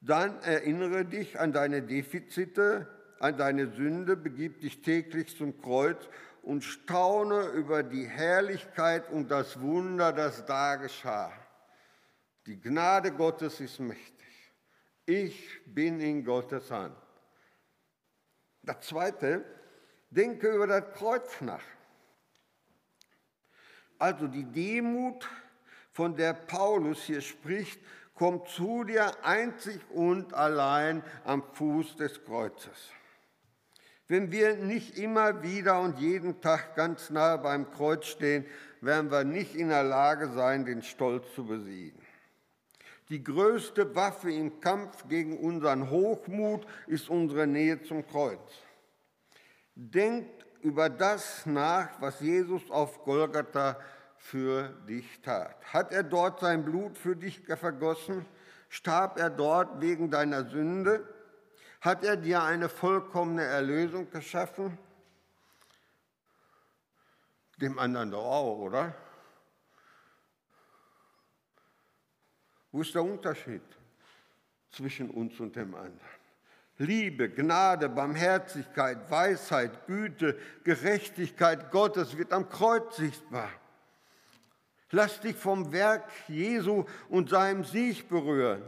Dann 0.00 0.40
erinnere 0.42 1.06
dich 1.06 1.40
an 1.40 1.52
deine 1.52 1.82
Defizite, 1.82 2.86
an 3.18 3.38
deine 3.38 3.72
Sünde, 3.72 4.16
begib 4.16 4.60
dich 4.60 4.82
täglich 4.82 5.36
zum 5.36 5.60
Kreuz 5.60 6.08
und 6.42 6.62
staune 6.62 7.46
über 7.48 7.82
die 7.82 8.06
Herrlichkeit 8.06 9.10
und 9.10 9.30
das 9.30 9.60
Wunder, 9.62 10.12
das 10.12 10.44
da 10.44 10.76
geschah. 10.76 11.32
Die 12.46 12.60
Gnade 12.60 13.12
Gottes 13.12 13.60
ist 13.60 13.80
mächtig. 13.80 14.52
Ich 15.06 15.60
bin 15.66 16.00
in 16.00 16.22
Gottes 16.24 16.70
Hand. 16.70 16.96
Das 18.62 18.80
Zweite, 18.86 19.44
denke 20.10 20.54
über 20.54 20.66
das 20.66 20.92
Kreuz 20.92 21.40
nach. 21.40 21.64
Also 23.98 24.26
die 24.26 24.44
Demut, 24.44 25.26
von 25.94 26.16
der 26.16 26.34
Paulus 26.34 27.04
hier 27.04 27.20
spricht, 27.20 27.80
kommt 28.14 28.48
zu 28.48 28.84
dir 28.84 29.12
einzig 29.24 29.80
und 29.90 30.34
allein 30.34 31.02
am 31.24 31.42
Fuß 31.54 31.96
des 31.96 32.24
Kreuzes. 32.24 32.90
Wenn 34.08 34.30
wir 34.30 34.56
nicht 34.56 34.98
immer 34.98 35.42
wieder 35.42 35.80
und 35.80 35.98
jeden 35.98 36.40
Tag 36.40 36.74
ganz 36.74 37.10
nahe 37.10 37.38
beim 37.38 37.70
Kreuz 37.70 38.06
stehen, 38.06 38.44
werden 38.80 39.10
wir 39.10 39.24
nicht 39.24 39.54
in 39.54 39.68
der 39.70 39.84
Lage 39.84 40.28
sein, 40.32 40.66
den 40.66 40.82
Stolz 40.82 41.32
zu 41.34 41.46
besiegen. 41.46 42.02
Die 43.08 43.22
größte 43.22 43.94
Waffe 43.94 44.32
im 44.32 44.60
Kampf 44.60 45.08
gegen 45.08 45.38
unseren 45.38 45.90
Hochmut 45.90 46.66
ist 46.86 47.08
unsere 47.08 47.46
Nähe 47.46 47.82
zum 47.82 48.06
Kreuz. 48.06 48.40
Denkt 49.74 50.44
über 50.60 50.90
das 50.90 51.46
nach, 51.46 52.00
was 52.00 52.20
Jesus 52.20 52.70
auf 52.70 53.04
Golgatha 53.04 53.78
für 54.24 54.70
dich 54.88 55.20
tat. 55.20 55.54
Hat 55.70 55.92
er 55.92 56.02
dort 56.02 56.40
sein 56.40 56.64
Blut 56.64 56.96
für 56.96 57.14
dich 57.14 57.42
vergossen? 57.42 58.24
Starb 58.70 59.18
er 59.18 59.28
dort 59.28 59.82
wegen 59.82 60.10
deiner 60.10 60.46
Sünde? 60.48 61.06
Hat 61.82 62.02
er 62.02 62.16
dir 62.16 62.42
eine 62.42 62.70
vollkommene 62.70 63.44
Erlösung 63.44 64.10
geschaffen? 64.10 64.78
Dem 67.60 67.78
anderen 67.78 68.12
doch 68.12 68.24
auch, 68.24 68.58
oder? 68.60 68.94
Wo 72.72 72.80
ist 72.80 72.94
der 72.94 73.04
Unterschied 73.04 73.62
zwischen 74.70 75.10
uns 75.10 75.38
und 75.38 75.54
dem 75.54 75.74
anderen? 75.74 76.00
Liebe, 76.78 77.28
Gnade, 77.28 77.90
Barmherzigkeit, 77.90 79.10
Weisheit, 79.10 79.86
Güte, 79.86 80.38
Gerechtigkeit 80.64 81.70
Gottes 81.70 82.16
wird 82.16 82.32
am 82.32 82.48
Kreuz 82.48 82.96
sichtbar. 82.96 83.50
Lass 84.94 85.18
dich 85.18 85.34
vom 85.34 85.72
Werk 85.72 86.04
Jesu 86.28 86.84
und 87.08 87.28
seinem 87.28 87.64
Sieg 87.64 88.08
berühren. 88.08 88.62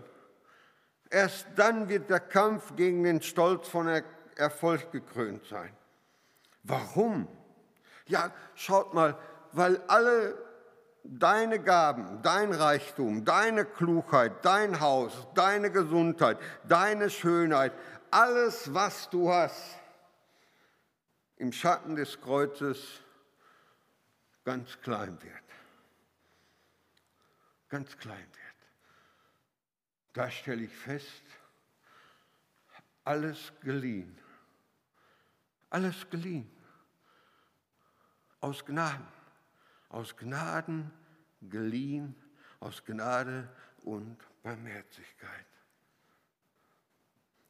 Erst 1.09 1.47
dann 1.55 1.89
wird 1.89 2.11
der 2.11 2.19
Kampf 2.19 2.75
gegen 2.75 3.05
den 3.05 3.23
Stolz 3.23 3.69
von 3.69 4.03
Erfolg 4.35 4.91
gekrönt 4.91 5.47
sein. 5.47 5.71
Warum? 6.65 7.29
Ja, 8.09 8.33
schaut 8.57 8.93
mal, 8.93 9.17
weil 9.53 9.81
alle 9.87 10.37
deine 11.05 11.61
Gaben, 11.61 12.21
dein 12.23 12.53
Reichtum, 12.53 13.25
deine 13.25 13.65
Klugheit, 13.65 14.45
dein 14.45 14.81
Haus, 14.81 15.29
deine 15.35 15.71
Gesundheit, 15.71 16.39
deine 16.65 17.09
Schönheit, 17.09 17.73
alles, 18.11 18.75
was 18.75 19.09
du 19.11 19.31
hast, 19.31 19.79
im 21.37 21.53
Schatten 21.53 21.95
des 21.95 22.21
Kreuzes 22.21 23.01
ganz 24.45 24.81
klein 24.81 25.17
wird. 25.23 25.46
Ganz 27.69 27.97
klein 27.97 28.19
wird. 28.19 28.57
Da 30.13 30.31
stelle 30.31 30.63
ich 30.65 30.75
fest, 30.75 31.23
alles 33.05 33.53
geliehen. 33.61 34.19
Alles 35.71 36.09
geliehen. 36.09 36.51
Aus 38.41 38.65
Gnaden. 38.65 39.07
Aus 39.89 40.17
Gnaden 40.17 40.91
geliehen. 41.43 42.15
Aus 42.61 42.85
Gnade 42.85 43.49
und 43.85 44.17
Barmherzigkeit. 44.43 45.47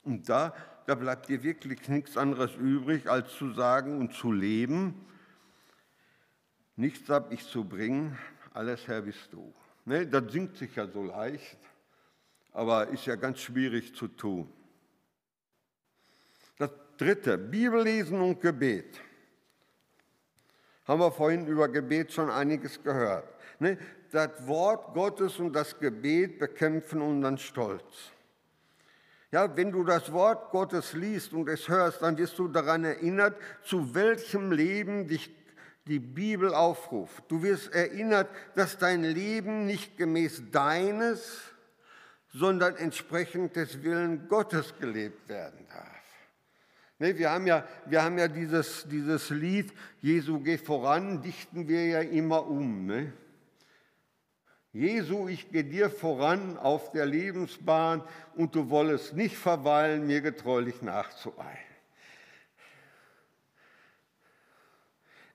Und 0.02 0.28
da, 0.28 0.54
da 0.86 0.94
bleibt 0.94 1.28
dir 1.28 1.42
wirklich 1.42 1.88
nichts 1.88 2.16
anderes 2.16 2.54
übrig, 2.54 3.10
als 3.10 3.32
zu 3.32 3.52
sagen 3.52 3.98
und 3.98 4.14
zu 4.14 4.30
leben, 4.30 5.04
nichts 6.76 7.08
habe 7.08 7.34
ich 7.34 7.44
zu 7.44 7.64
bringen, 7.64 8.16
alles 8.54 8.86
Herr 8.86 9.02
bist 9.02 9.32
du. 9.32 9.52
Ne, 9.86 10.06
das 10.06 10.30
singt 10.30 10.56
sich 10.56 10.76
ja 10.76 10.86
so 10.86 11.02
leicht 11.02 11.56
aber 12.56 12.88
ist 12.88 13.04
ja 13.04 13.16
ganz 13.16 13.40
schwierig 13.40 13.94
zu 13.94 14.08
tun. 14.08 14.50
Das 16.56 16.70
dritte, 16.96 17.36
Bibellesen 17.36 18.18
und 18.18 18.40
Gebet. 18.40 18.98
Haben 20.86 21.00
wir 21.00 21.12
vorhin 21.12 21.46
über 21.46 21.68
Gebet 21.68 22.14
schon 22.14 22.30
einiges 22.30 22.82
gehört. 22.82 23.28
Ne? 23.58 23.76
Das 24.10 24.46
Wort 24.46 24.94
Gottes 24.94 25.38
und 25.38 25.52
das 25.52 25.78
Gebet 25.78 26.38
bekämpfen 26.38 27.02
unseren 27.02 27.36
Stolz. 27.36 28.10
Ja, 29.30 29.54
wenn 29.54 29.70
du 29.70 29.84
das 29.84 30.10
Wort 30.10 30.50
Gottes 30.50 30.94
liest 30.94 31.34
und 31.34 31.50
es 31.50 31.68
hörst, 31.68 32.00
dann 32.00 32.16
wirst 32.16 32.38
du 32.38 32.48
daran 32.48 32.84
erinnert, 32.84 33.36
zu 33.64 33.94
welchem 33.94 34.50
Leben 34.50 35.08
dich 35.08 35.30
die 35.86 36.00
Bibel 36.00 36.52
aufruft. 36.52 37.24
Du 37.28 37.42
wirst 37.42 37.72
erinnert, 37.72 38.28
dass 38.54 38.78
dein 38.78 39.04
Leben 39.04 39.66
nicht 39.66 39.96
gemäß 39.96 40.42
deines, 40.50 41.40
sondern 42.32 42.76
entsprechend 42.76 43.56
des 43.56 43.82
Willen 43.82 44.28
Gottes 44.28 44.74
gelebt 44.78 45.28
werden 45.28 45.66
darf. 45.68 45.96
Ne, 46.98 47.16
wir 47.18 47.30
haben 47.30 47.46
ja, 47.46 47.66
wir 47.84 48.02
haben 48.02 48.18
ja 48.18 48.26
dieses, 48.26 48.86
dieses 48.88 49.30
Lied, 49.30 49.72
Jesu 50.00 50.40
geh 50.40 50.56
voran, 50.56 51.22
dichten 51.22 51.68
wir 51.68 51.86
ja 51.86 52.00
immer 52.00 52.46
um. 52.46 52.86
Ne? 52.86 53.12
Jesu, 54.72 55.28
ich 55.28 55.50
gehe 55.50 55.64
dir 55.64 55.90
voran 55.90 56.58
auf 56.58 56.92
der 56.92 57.06
Lebensbahn 57.06 58.02
und 58.34 58.54
du 58.54 58.70
wollest 58.70 59.14
nicht 59.14 59.36
verweilen, 59.36 60.06
mir 60.06 60.20
getreulich 60.20 60.82
nachzueilen. 60.82 61.65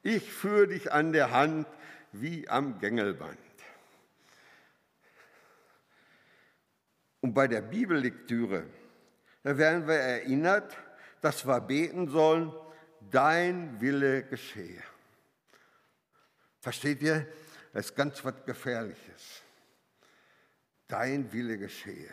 Ich 0.04 0.32
führe 0.32 0.68
dich 0.68 0.92
an 0.92 1.14
der 1.14 1.32
Hand 1.32 1.68
wie 2.12 2.48
am 2.50 2.80
Gängelband. 2.80 3.38
Und 7.22 7.34
bei 7.34 7.48
der 7.48 7.62
Bibellektüre, 7.62 8.66
da 9.44 9.58
werden 9.58 9.88
wir 9.88 9.96
erinnert, 9.96 10.76
dass 11.22 11.46
wir 11.46 11.62
beten 11.62 12.08
sollen, 12.08 12.52
dein 13.12 13.80
Wille 13.80 14.24
geschehe. 14.24 14.82
Versteht 16.60 17.02
ihr? 17.02 17.28
Das 17.74 17.86
ist 17.86 17.96
ganz 17.96 18.26
was 18.26 18.46
Gefährliches. 18.46 19.44
Dein 20.88 21.32
Wille 21.32 21.58
geschehe. 21.58 22.12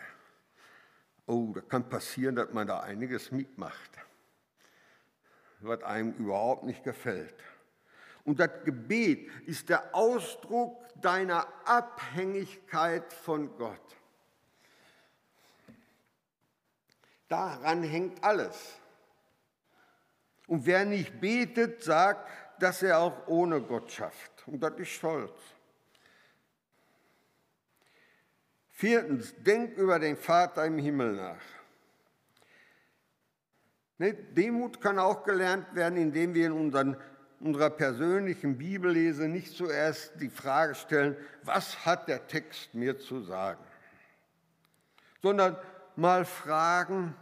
Oh, 1.25 1.51
da 1.53 1.61
kann 1.61 1.89
passieren, 1.89 2.35
dass 2.35 2.51
man 2.53 2.67
da 2.67 2.79
einiges 2.79 3.31
mitmacht, 3.31 3.91
was 5.59 5.83
einem 5.83 6.13
überhaupt 6.13 6.63
nicht 6.63 6.83
gefällt. 6.83 7.35
Und 8.29 8.39
das 8.39 8.63
Gebet 8.63 9.27
ist 9.47 9.69
der 9.69 9.95
Ausdruck 9.95 10.85
deiner 11.01 11.47
Abhängigkeit 11.65 13.11
von 13.11 13.57
Gott. 13.57 13.97
Daran 17.27 17.81
hängt 17.81 18.23
alles. 18.23 18.75
Und 20.45 20.63
wer 20.67 20.85
nicht 20.85 21.19
betet, 21.19 21.81
sagt, 21.81 22.29
dass 22.61 22.83
er 22.83 22.99
auch 22.99 23.25
ohne 23.25 23.63
Gott 23.63 23.91
schafft. 23.91 24.47
Und 24.47 24.59
das 24.59 24.77
ist 24.77 24.89
Stolz. 24.89 25.39
Viertens, 28.69 29.33
denk 29.39 29.75
über 29.75 29.97
den 29.97 30.15
Vater 30.15 30.65
im 30.65 30.77
Himmel 30.77 31.13
nach. 31.13 31.41
Ne, 33.97 34.13
Demut 34.13 34.79
kann 34.79 34.99
auch 34.99 35.23
gelernt 35.23 35.73
werden, 35.73 35.97
indem 35.97 36.35
wir 36.35 36.45
in 36.45 36.53
unseren 36.53 36.95
unserer 37.39 37.69
persönlichen 37.69 38.57
Bibellese 38.57 39.27
nicht 39.27 39.55
zuerst 39.55 40.13
die 40.19 40.29
Frage 40.29 40.75
stellen, 40.75 41.15
was 41.43 41.85
hat 41.85 42.07
der 42.07 42.27
Text 42.27 42.73
mir 42.73 42.99
zu 42.99 43.21
sagen, 43.21 43.63
sondern 45.21 45.57
mal 45.95 46.25
fragen, 46.25 47.15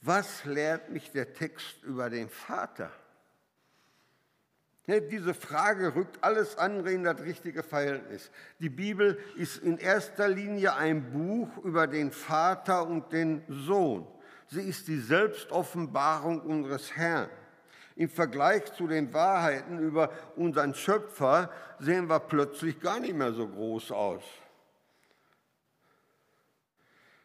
was 0.00 0.44
lehrt 0.44 0.90
mich 0.90 1.10
der 1.12 1.32
Text 1.32 1.82
über 1.82 2.10
den 2.10 2.28
Vater? 2.28 2.90
Diese 4.86 5.32
Frage 5.32 5.94
rückt 5.94 6.22
alles 6.22 6.58
andere 6.58 6.92
in 6.92 7.04
das 7.04 7.18
richtige 7.20 7.62
Verhältnis. 7.62 8.30
Die 8.58 8.68
Bibel 8.68 9.18
ist 9.36 9.62
in 9.62 9.78
erster 9.78 10.28
Linie 10.28 10.74
ein 10.74 11.10
Buch 11.10 11.64
über 11.64 11.86
den 11.86 12.12
Vater 12.12 12.86
und 12.86 13.10
den 13.10 13.42
Sohn. 13.48 14.06
Sie 14.48 14.60
ist 14.60 14.88
die 14.88 14.98
Selbstoffenbarung 14.98 16.42
unseres 16.42 16.94
Herrn. 16.94 17.30
Im 17.96 18.08
Vergleich 18.08 18.72
zu 18.72 18.88
den 18.88 19.12
Wahrheiten 19.12 19.78
über 19.78 20.10
unseren 20.36 20.74
Schöpfer 20.74 21.50
sehen 21.78 22.08
wir 22.08 22.18
plötzlich 22.18 22.80
gar 22.80 22.98
nicht 22.98 23.14
mehr 23.14 23.32
so 23.32 23.46
groß 23.46 23.92
aus. 23.92 24.24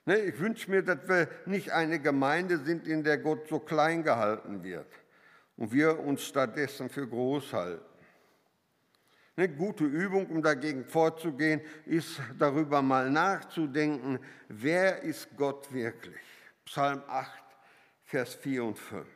Ne, 0.05 0.19
ich 0.19 0.39
wünsche 0.39 0.69
mir, 0.69 0.83
dass 0.83 1.07
wir 1.07 1.27
nicht 1.45 1.71
eine 1.71 1.99
Gemeinde 1.99 2.59
sind, 2.59 2.87
in 2.87 3.03
der 3.03 3.17
Gott 3.17 3.47
so 3.47 3.59
klein 3.59 4.03
gehalten 4.03 4.63
wird 4.63 4.87
und 5.57 5.71
wir 5.71 5.99
uns 5.99 6.23
stattdessen 6.23 6.89
für 6.89 7.07
groß 7.07 7.53
halten. 7.53 7.85
Eine 9.35 9.49
gute 9.49 9.85
Übung, 9.85 10.27
um 10.27 10.41
dagegen 10.41 10.83
vorzugehen, 10.83 11.61
ist 11.85 12.19
darüber 12.37 12.81
mal 12.81 13.09
nachzudenken, 13.09 14.19
wer 14.49 15.01
ist 15.01 15.29
Gott 15.37 15.71
wirklich? 15.73 16.19
Psalm 16.65 17.01
8, 17.07 17.31
Vers 18.03 18.35
4 18.35 18.63
und 18.65 18.77
5. 18.77 19.07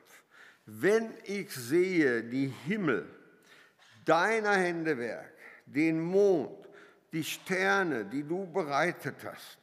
Wenn 0.66 1.14
ich 1.26 1.52
sehe 1.52 2.24
die 2.24 2.48
Himmel, 2.48 3.08
deiner 4.06 4.56
Hände 4.56 4.98
Werk, 4.98 5.34
den 5.66 6.00
Mond, 6.00 6.68
die 7.12 7.24
Sterne, 7.24 8.06
die 8.06 8.24
du 8.24 8.46
bereitet 8.52 9.16
hast, 9.24 9.58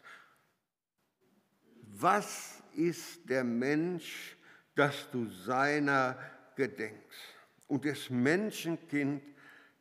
was 1.93 2.63
ist 2.75 3.29
der 3.29 3.45
Mensch, 3.45 4.37
dass 4.75 5.11
du 5.11 5.27
seiner 5.27 6.19
gedenkst 6.55 7.35
und 7.67 7.85
des 7.85 8.09
Menschenkind, 8.11 9.23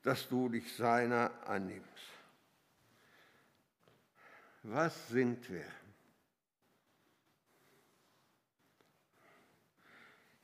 dass 0.04 0.28
du 0.28 0.50
dich 0.50 0.76
seiner 0.76 1.32
annimmst? 1.48 1.86
Was 4.64 5.10
sind 5.10 5.50
wir? 5.50 5.66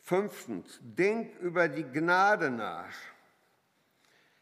Fünftens, 0.05 0.79
denk 0.83 1.35
über 1.39 1.67
die 1.67 1.83
Gnade 1.83 2.51
nach. 2.51 2.93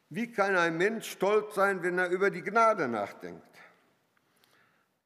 Wie 0.09 0.29
kann 0.29 0.57
ein 0.57 0.77
Mensch 0.77 1.09
stolz 1.09 1.55
sein, 1.55 1.81
wenn 1.81 1.97
er 1.97 2.09
über 2.09 2.29
die 2.29 2.41
Gnade 2.41 2.89
nachdenkt? 2.89 3.47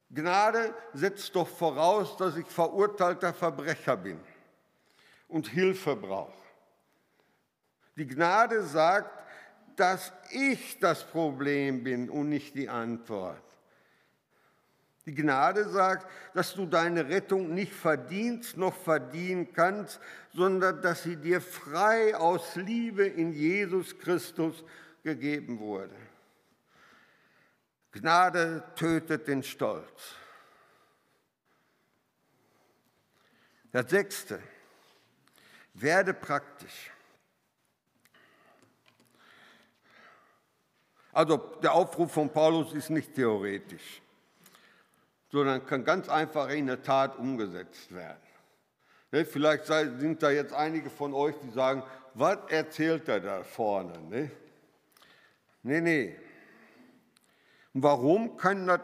Gnade 0.10 0.74
setzt 0.94 1.36
doch 1.36 1.48
voraus, 1.48 2.18
dass 2.18 2.38
ich 2.38 2.48
verurteilter 2.48 3.36
Verbrecher 3.36 3.98
bin 3.98 4.20
und 5.28 5.48
Hilfe 5.48 5.96
brauche. 5.96 6.34
Die 7.96 8.08
Gnade 8.08 8.64
sagt, 8.64 9.12
dass 9.76 10.12
ich 10.32 10.80
das 10.80 11.04
Problem 11.04 11.84
bin 11.84 12.10
und 12.10 12.30
nicht 12.30 12.56
die 12.56 12.68
Antwort. 12.68 13.47
Die 15.08 15.16
Gnade 15.16 15.70
sagt, 15.70 16.06
dass 16.34 16.54
du 16.54 16.66
deine 16.66 17.08
Rettung 17.08 17.54
nicht 17.54 17.72
verdienst 17.72 18.58
noch 18.58 18.76
verdienen 18.76 19.54
kannst, 19.54 20.02
sondern 20.34 20.82
dass 20.82 21.04
sie 21.04 21.16
dir 21.16 21.40
frei 21.40 22.14
aus 22.14 22.58
Liebe 22.58 23.06
in 23.06 23.32
Jesus 23.32 23.98
Christus 23.98 24.66
gegeben 25.04 25.60
wurde. 25.60 25.96
Gnade 27.94 28.66
tötet 28.76 29.30
den 29.30 29.44
Stolz. 29.44 30.16
Das 33.72 33.90
sechste, 33.90 34.44
werde 35.74 36.14
praktisch. 36.14 36.92
Also 41.14 41.38
der 41.38 41.72
Aufruf 41.72 42.12
von 42.12 42.30
Paulus 42.30 42.74
ist 42.74 42.90
nicht 42.90 43.16
theoretisch 43.16 44.02
sondern 45.32 45.66
kann 45.66 45.84
ganz 45.84 46.10
einfach 46.10 46.50
in 46.50 46.68
der 46.68 46.82
Tat 46.82 47.18
umgesetzt 47.18 47.94
werden. 47.94 48.22
Ne, 49.12 49.26
vielleicht 49.26 49.66
sind 49.66 50.22
da 50.22 50.32
jetzt 50.32 50.54
einige 50.54 50.90
von 50.90 51.14
euch, 51.14 51.36
die 51.44 51.52
sagen, 51.52 51.84
was 52.14 52.40
erzählt 52.50 53.08
er 53.08 53.20
da 53.20 53.44
vorne? 53.44 54.00
Ne? 54.10 54.32
Nee, 55.64 55.82
nee. 55.82 56.16
Warum 57.74 58.38
kann 58.38 58.68
das 58.68 58.82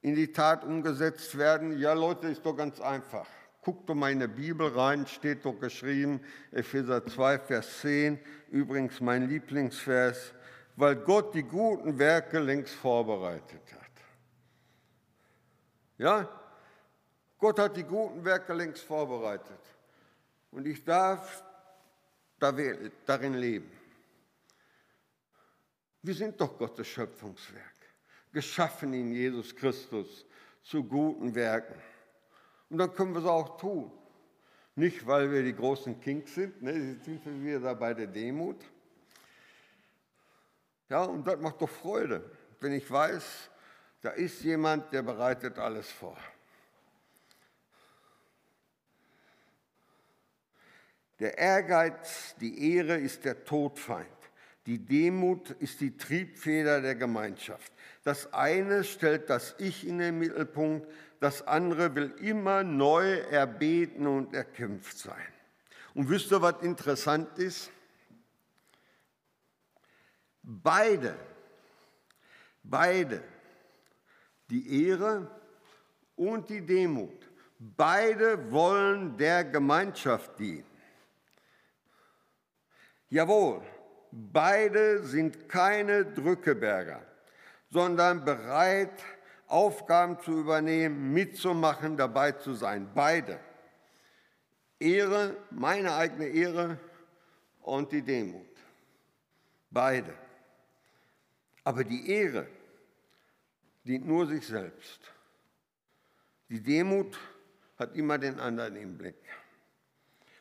in 0.00 0.14
die 0.14 0.32
Tat 0.32 0.64
umgesetzt 0.64 1.36
werden? 1.36 1.78
Ja, 1.78 1.92
Leute, 1.92 2.28
ist 2.28 2.44
doch 2.44 2.56
ganz 2.56 2.80
einfach. 2.80 3.26
Guckt 3.60 3.88
doch 3.88 3.94
mal 3.94 4.12
in 4.12 4.20
die 4.20 4.26
Bibel 4.26 4.68
rein, 4.68 5.06
steht 5.06 5.44
doch 5.44 5.58
geschrieben, 5.58 6.20
Epheser 6.52 7.06
2, 7.06 7.38
Vers 7.38 7.80
10, 7.80 8.18
übrigens 8.50 9.00
mein 9.00 9.28
Lieblingsvers, 9.28 10.34
weil 10.76 10.96
Gott 10.96 11.34
die 11.34 11.44
guten 11.44 11.98
Werke 11.98 12.40
längst 12.40 12.74
vorbereitet 12.74 13.62
hat. 13.72 13.83
Ja? 15.98 16.28
Gott 17.38 17.58
hat 17.58 17.76
die 17.76 17.84
guten 17.84 18.24
Werke 18.24 18.52
längst 18.52 18.84
vorbereitet. 18.84 19.60
Und 20.50 20.66
ich 20.66 20.84
darf 20.84 21.42
darin 22.38 23.34
leben. 23.34 23.70
Wir 26.02 26.14
sind 26.14 26.40
doch 26.40 26.58
Gottes 26.58 26.86
Schöpfungswerk, 26.86 27.74
geschaffen 28.32 28.92
in 28.92 29.12
Jesus 29.12 29.54
Christus 29.56 30.26
zu 30.62 30.84
guten 30.84 31.34
Werken. 31.34 31.80
Und 32.68 32.78
dann 32.78 32.94
können 32.94 33.14
wir 33.14 33.20
es 33.20 33.26
auch 33.26 33.56
tun. 33.56 33.90
Nicht, 34.76 35.06
weil 35.06 35.30
wir 35.30 35.42
die 35.42 35.54
großen 35.54 36.00
Kings 36.00 36.34
sind, 36.34 36.62
ne, 36.62 36.96
sind 37.04 37.24
wir 37.24 37.58
wieder 37.58 37.74
bei 37.74 37.94
der 37.94 38.08
Demut. 38.08 38.56
Ja, 40.88 41.04
und 41.04 41.26
das 41.26 41.40
macht 41.40 41.62
doch 41.62 41.68
Freude, 41.68 42.28
wenn 42.60 42.72
ich 42.72 42.90
weiß, 42.90 43.50
da 44.04 44.10
ist 44.10 44.42
jemand, 44.42 44.92
der 44.92 45.02
bereitet 45.02 45.58
alles 45.58 45.90
vor. 45.90 46.18
Der 51.18 51.38
Ehrgeiz, 51.38 52.34
die 52.38 52.74
Ehre 52.74 52.98
ist 52.98 53.24
der 53.24 53.46
Todfeind. 53.46 54.06
Die 54.66 54.78
Demut 54.78 55.52
ist 55.52 55.80
die 55.80 55.96
Triebfeder 55.96 56.82
der 56.82 56.96
Gemeinschaft. 56.96 57.72
Das 58.02 58.30
eine 58.34 58.84
stellt 58.84 59.30
das 59.30 59.54
Ich 59.56 59.86
in 59.86 59.96
den 59.96 60.18
Mittelpunkt, 60.18 60.86
das 61.20 61.46
andere 61.46 61.94
will 61.94 62.14
immer 62.20 62.62
neu 62.62 63.20
erbeten 63.30 64.06
und 64.06 64.34
erkämpft 64.34 64.98
sein. 64.98 65.32
Und 65.94 66.10
wisst 66.10 66.30
ihr, 66.30 66.42
was 66.42 66.60
interessant 66.60 67.38
ist? 67.38 67.70
Beide, 70.42 71.16
beide 72.62 73.33
die 74.50 74.86
Ehre 74.88 75.30
und 76.16 76.48
die 76.48 76.60
Demut. 76.60 77.28
Beide 77.58 78.50
wollen 78.50 79.16
der 79.16 79.44
Gemeinschaft 79.44 80.38
dienen. 80.38 80.66
Jawohl, 83.08 83.62
beide 84.10 85.02
sind 85.04 85.48
keine 85.48 86.04
Drückeberger, 86.04 87.00
sondern 87.70 88.24
bereit, 88.24 89.02
Aufgaben 89.46 90.18
zu 90.20 90.40
übernehmen, 90.40 91.12
mitzumachen, 91.12 91.96
dabei 91.96 92.32
zu 92.32 92.54
sein. 92.54 92.90
Beide. 92.94 93.38
Ehre, 94.80 95.36
meine 95.50 95.94
eigene 95.94 96.26
Ehre 96.26 96.78
und 97.62 97.92
die 97.92 98.02
Demut. 98.02 98.48
Beide. 99.70 100.12
Aber 101.62 101.84
die 101.84 102.10
Ehre 102.10 102.46
dient 103.84 104.06
nur 104.06 104.26
sich 104.26 104.46
selbst. 104.46 105.00
Die 106.48 106.60
Demut 106.60 107.18
hat 107.78 107.94
immer 107.94 108.18
den 108.18 108.38
anderen 108.40 108.76
im 108.76 108.96
Blick. 108.96 109.16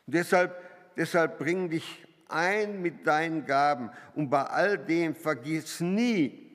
Und 0.06 0.16
deshalb, 0.16 0.56
deshalb 0.96 1.38
bring 1.38 1.70
dich 1.70 2.06
ein 2.28 2.82
mit 2.82 3.06
deinen 3.06 3.46
Gaben 3.46 3.90
und 4.16 4.30
bei 4.30 4.44
all 4.44 4.78
dem 4.78 5.16
vergiss 5.16 5.80
nie, 5.80 6.52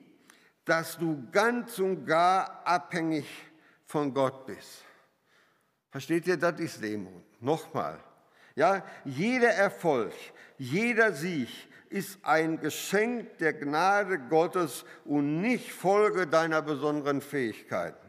dass 0.65 0.97
du 0.97 1.27
ganz 1.31 1.79
und 1.79 2.05
gar 2.05 2.65
abhängig 2.65 3.25
von 3.85 4.13
Gott 4.13 4.45
bist. 4.45 4.83
Versteht 5.89 6.27
ihr, 6.27 6.37
das 6.37 6.59
ist 6.59 6.83
Demut. 6.83 7.23
Nochmal. 7.41 7.99
Ja, 8.59 8.83
jeder 9.05 9.51
Erfolg, 9.51 10.11
jeder 10.57 11.13
Sieg, 11.13 11.47
ist 11.87 12.19
ein 12.23 12.59
Geschenk 12.59 13.37
der 13.37 13.53
Gnade 13.53 14.19
Gottes 14.19 14.83
und 15.05 15.39
nicht 15.39 15.71
Folge 15.71 16.27
deiner 16.27 16.61
besonderen 16.61 17.21
Fähigkeiten. 17.21 18.05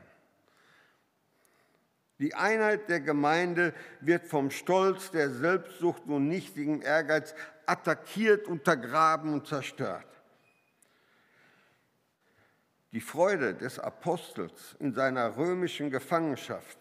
Die 2.18 2.34
Einheit 2.34 2.88
der 2.88 2.98
Gemeinde 2.98 3.72
wird 4.00 4.26
vom 4.26 4.50
Stolz, 4.50 5.12
der 5.12 5.30
Selbstsucht 5.30 6.02
und 6.06 6.26
nichtigen 6.26 6.82
Ehrgeiz 6.82 7.32
attackiert, 7.66 8.48
untergraben 8.48 9.32
und 9.32 9.46
zerstört. 9.46 10.04
Die 12.90 13.00
Freude 13.00 13.54
des 13.54 13.78
Apostels 13.78 14.74
in 14.80 14.94
seiner 14.94 15.36
römischen 15.36 15.92
Gefangenschaft 15.92 16.79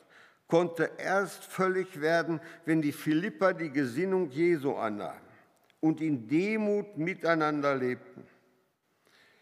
konnte 0.50 0.92
erst 0.98 1.46
völlig 1.46 2.02
werden, 2.02 2.42
wenn 2.66 2.82
die 2.82 2.92
Philipper 2.92 3.54
die 3.54 3.70
Gesinnung 3.70 4.30
Jesu 4.32 4.74
annahmen 4.74 5.22
und 5.80 6.02
in 6.02 6.28
Demut 6.28 6.98
miteinander 6.98 7.76
lebten. 7.76 8.26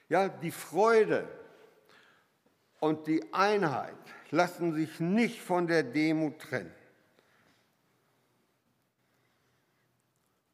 Ja, 0.10 0.28
die 0.28 0.52
Freude 0.52 1.28
und 2.80 3.08
die 3.08 3.24
Einheit 3.34 3.96
lassen 4.32 4.74
sich 4.74 5.00
nicht 5.00 5.42
von 5.42 5.66
der 5.66 5.84
Demut 5.84 6.40
trennen. 6.40 6.74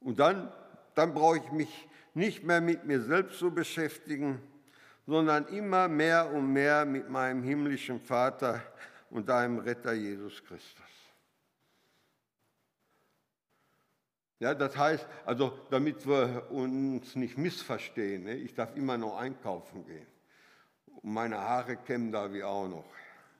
Und 0.01 0.19
dann, 0.19 0.51
dann 0.93 1.13
brauche 1.13 1.37
ich 1.37 1.51
mich 1.51 1.89
nicht 2.13 2.43
mehr 2.43 2.61
mit 2.61 2.85
mir 2.85 3.01
selbst 3.01 3.39
zu 3.39 3.51
beschäftigen, 3.51 4.39
sondern 5.07 5.47
immer 5.47 5.87
mehr 5.87 6.31
und 6.31 6.53
mehr 6.53 6.85
mit 6.85 7.09
meinem 7.09 7.41
himmlischen 7.41 7.99
Vater 7.99 8.61
und 9.13 9.29
deinem 9.29 9.59
Retter 9.59 9.93
Jesus 9.93 10.43
Christus. 10.43 10.83
Ja, 14.39 14.55
das 14.55 14.75
heißt, 14.75 15.07
also 15.25 15.57
damit 15.69 16.05
wir 16.05 16.47
uns 16.49 17.15
nicht 17.15 17.37
missverstehen, 17.37 18.23
ne, 18.23 18.33
ich 18.33 18.55
darf 18.55 18.75
immer 18.75 18.97
noch 18.97 19.17
einkaufen 19.17 19.85
gehen. 19.85 20.07
Meine 21.03 21.37
Haare 21.37 21.77
kämmen 21.77 22.11
da 22.11 22.33
wie 22.33 22.43
auch 22.43 22.67
noch. 22.67 22.89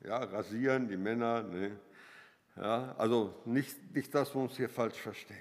Ja, 0.06 0.18
rasieren 0.18 0.88
die 0.88 0.98
Männer. 0.98 1.44
Ne? 1.44 1.78
Ja, 2.56 2.94
also 2.98 3.34
nicht, 3.46 3.94
nicht, 3.94 4.14
dass 4.14 4.36
wir 4.36 4.42
uns 4.42 4.56
hier 4.56 4.70
falsch 4.70 5.00
verstehen. 5.02 5.38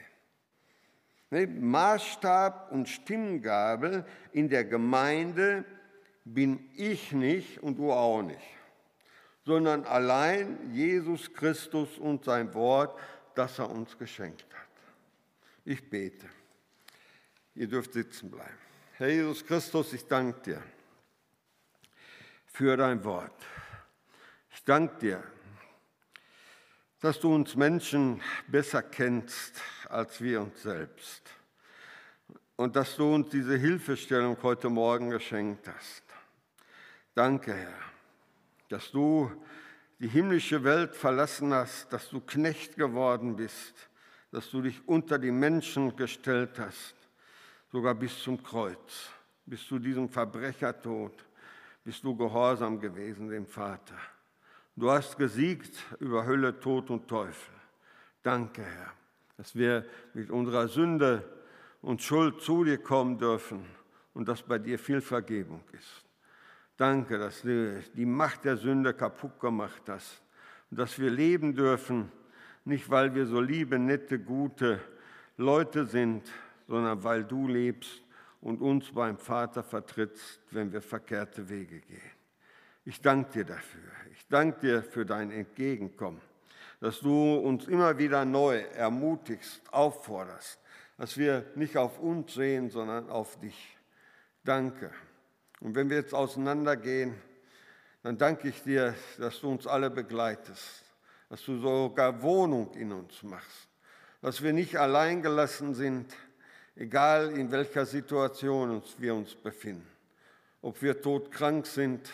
Ne, 1.30 1.46
Maßstab 1.46 2.72
und 2.72 2.88
Stimmgabel 2.88 4.06
in 4.32 4.48
der 4.48 4.64
Gemeinde 4.64 5.64
bin 6.24 6.70
ich 6.74 7.12
nicht 7.12 7.62
und 7.62 7.78
du 7.78 7.92
auch 7.92 8.22
nicht, 8.22 8.40
sondern 9.44 9.84
allein 9.84 10.72
Jesus 10.72 11.32
Christus 11.32 11.98
und 11.98 12.24
sein 12.24 12.52
Wort, 12.54 12.98
das 13.34 13.58
er 13.58 13.70
uns 13.70 13.96
geschenkt 13.98 14.46
hat. 14.54 14.68
Ich 15.64 15.88
bete. 15.88 16.28
Ihr 17.54 17.68
dürft 17.68 17.92
sitzen 17.92 18.30
bleiben. 18.30 18.58
Herr 18.94 19.08
Jesus 19.08 19.44
Christus, 19.44 19.92
ich 19.92 20.06
danke 20.06 20.40
dir 20.42 20.62
für 22.46 22.76
dein 22.76 23.04
Wort. 23.04 23.34
Ich 24.50 24.64
danke 24.64 24.96
dir, 24.98 25.24
dass 27.00 27.18
du 27.18 27.34
uns 27.34 27.56
Menschen 27.56 28.20
besser 28.46 28.82
kennst 28.82 29.60
als 29.88 30.20
wir 30.20 30.40
uns 30.40 30.62
selbst 30.62 31.22
und 32.56 32.76
dass 32.76 32.96
du 32.96 33.12
uns 33.12 33.30
diese 33.30 33.56
Hilfestellung 33.56 34.36
heute 34.42 34.70
Morgen 34.70 35.10
geschenkt 35.10 35.68
hast. 35.68 36.04
Danke, 37.14 37.54
Herr, 37.54 37.91
dass 38.72 38.90
du 38.90 39.30
die 39.98 40.08
himmlische 40.08 40.64
Welt 40.64 40.96
verlassen 40.96 41.52
hast, 41.52 41.92
dass 41.92 42.08
du 42.08 42.20
Knecht 42.20 42.74
geworden 42.76 43.36
bist, 43.36 43.74
dass 44.30 44.50
du 44.50 44.62
dich 44.62 44.80
unter 44.88 45.18
die 45.18 45.30
Menschen 45.30 45.94
gestellt 45.94 46.58
hast, 46.58 46.94
sogar 47.70 47.94
bis 47.94 48.18
zum 48.22 48.42
Kreuz, 48.42 49.10
bis 49.44 49.66
zu 49.66 49.78
diesem 49.78 50.08
Verbrechertod, 50.08 51.12
bist 51.84 52.02
du 52.02 52.16
gehorsam 52.16 52.80
gewesen 52.80 53.28
dem 53.28 53.46
Vater. 53.46 53.98
Du 54.74 54.90
hast 54.90 55.18
gesiegt 55.18 55.76
über 56.00 56.24
Hölle, 56.24 56.58
Tod 56.58 56.88
und 56.88 57.06
Teufel. 57.06 57.54
Danke, 58.22 58.62
Herr, 58.62 58.92
dass 59.36 59.54
wir 59.54 59.84
mit 60.14 60.30
unserer 60.30 60.66
Sünde 60.66 61.22
und 61.82 62.00
Schuld 62.00 62.40
zu 62.40 62.64
dir 62.64 62.78
kommen 62.78 63.18
dürfen 63.18 63.66
und 64.14 64.26
dass 64.28 64.42
bei 64.42 64.58
dir 64.58 64.78
viel 64.78 65.02
Vergebung 65.02 65.62
ist. 65.72 66.06
Danke, 66.82 67.16
dass 67.16 67.42
du 67.42 67.80
die 67.94 68.04
Macht 68.04 68.44
der 68.44 68.56
Sünde 68.56 68.92
kaputt 68.92 69.38
gemacht 69.38 69.82
hast 69.86 70.20
und 70.68 70.80
dass 70.80 70.98
wir 70.98 71.10
leben 71.10 71.54
dürfen, 71.54 72.10
nicht 72.64 72.90
weil 72.90 73.14
wir 73.14 73.24
so 73.24 73.40
liebe, 73.40 73.78
nette, 73.78 74.18
gute 74.18 74.80
Leute 75.36 75.86
sind, 75.86 76.28
sondern 76.66 77.04
weil 77.04 77.22
du 77.22 77.46
lebst 77.46 78.02
und 78.40 78.60
uns 78.60 78.90
beim 78.90 79.16
Vater 79.16 79.62
vertrittst, 79.62 80.40
wenn 80.50 80.72
wir 80.72 80.82
verkehrte 80.82 81.48
Wege 81.48 81.78
gehen. 81.78 82.10
Ich 82.84 83.00
danke 83.00 83.30
dir 83.30 83.44
dafür. 83.44 83.88
Ich 84.10 84.26
danke 84.26 84.58
dir 84.58 84.82
für 84.82 85.06
dein 85.06 85.30
Entgegenkommen, 85.30 86.20
dass 86.80 86.98
du 86.98 87.36
uns 87.36 87.68
immer 87.68 87.96
wieder 87.96 88.24
neu 88.24 88.58
ermutigst, 88.74 89.62
aufforderst, 89.70 90.58
dass 90.98 91.16
wir 91.16 91.46
nicht 91.54 91.76
auf 91.76 92.00
uns 92.00 92.34
sehen, 92.34 92.70
sondern 92.70 93.08
auf 93.08 93.38
dich. 93.38 93.78
Danke. 94.42 94.90
Und 95.62 95.76
wenn 95.76 95.88
wir 95.88 95.98
jetzt 95.98 96.12
auseinandergehen, 96.12 97.14
dann 98.02 98.18
danke 98.18 98.48
ich 98.48 98.62
dir, 98.64 98.96
dass 99.18 99.40
du 99.40 99.48
uns 99.48 99.64
alle 99.64 99.90
begleitest, 99.90 100.82
dass 101.28 101.44
du 101.44 101.60
sogar 101.60 102.20
Wohnung 102.20 102.74
in 102.74 102.90
uns 102.90 103.22
machst, 103.22 103.68
dass 104.20 104.42
wir 104.42 104.52
nicht 104.52 104.76
allein 104.76 105.22
gelassen 105.22 105.74
sind, 105.74 106.12
egal 106.74 107.30
in 107.38 107.52
welcher 107.52 107.86
Situation 107.86 108.82
wir 108.98 109.14
uns 109.14 109.36
befinden, 109.36 109.86
ob 110.62 110.82
wir 110.82 111.00
todkrank 111.00 111.64
sind, 111.66 112.10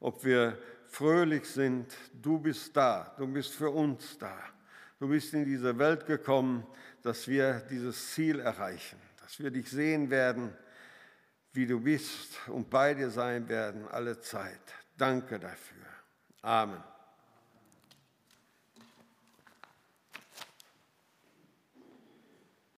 ob 0.00 0.24
wir 0.24 0.56
fröhlich 0.86 1.44
sind, 1.44 1.94
du 2.14 2.38
bist 2.38 2.74
da, 2.74 3.14
du 3.18 3.26
bist 3.26 3.52
für 3.52 3.70
uns 3.70 4.16
da. 4.16 4.38
Du 4.98 5.08
bist 5.08 5.32
in 5.34 5.44
diese 5.44 5.78
Welt 5.78 6.06
gekommen, 6.06 6.66
dass 7.02 7.28
wir 7.28 7.62
dieses 7.70 8.12
Ziel 8.12 8.40
erreichen, 8.40 8.98
dass 9.22 9.38
wir 9.38 9.50
dich 9.50 9.70
sehen 9.70 10.10
werden, 10.10 10.54
wie 11.52 11.66
du 11.66 11.80
bist 11.80 12.48
und 12.48 12.70
bei 12.70 12.94
dir 12.94 13.10
sein 13.10 13.48
werden 13.48 13.88
alle 13.88 14.20
Zeit. 14.20 14.60
Danke 14.96 15.38
dafür. 15.38 15.86
Amen. 16.42 16.89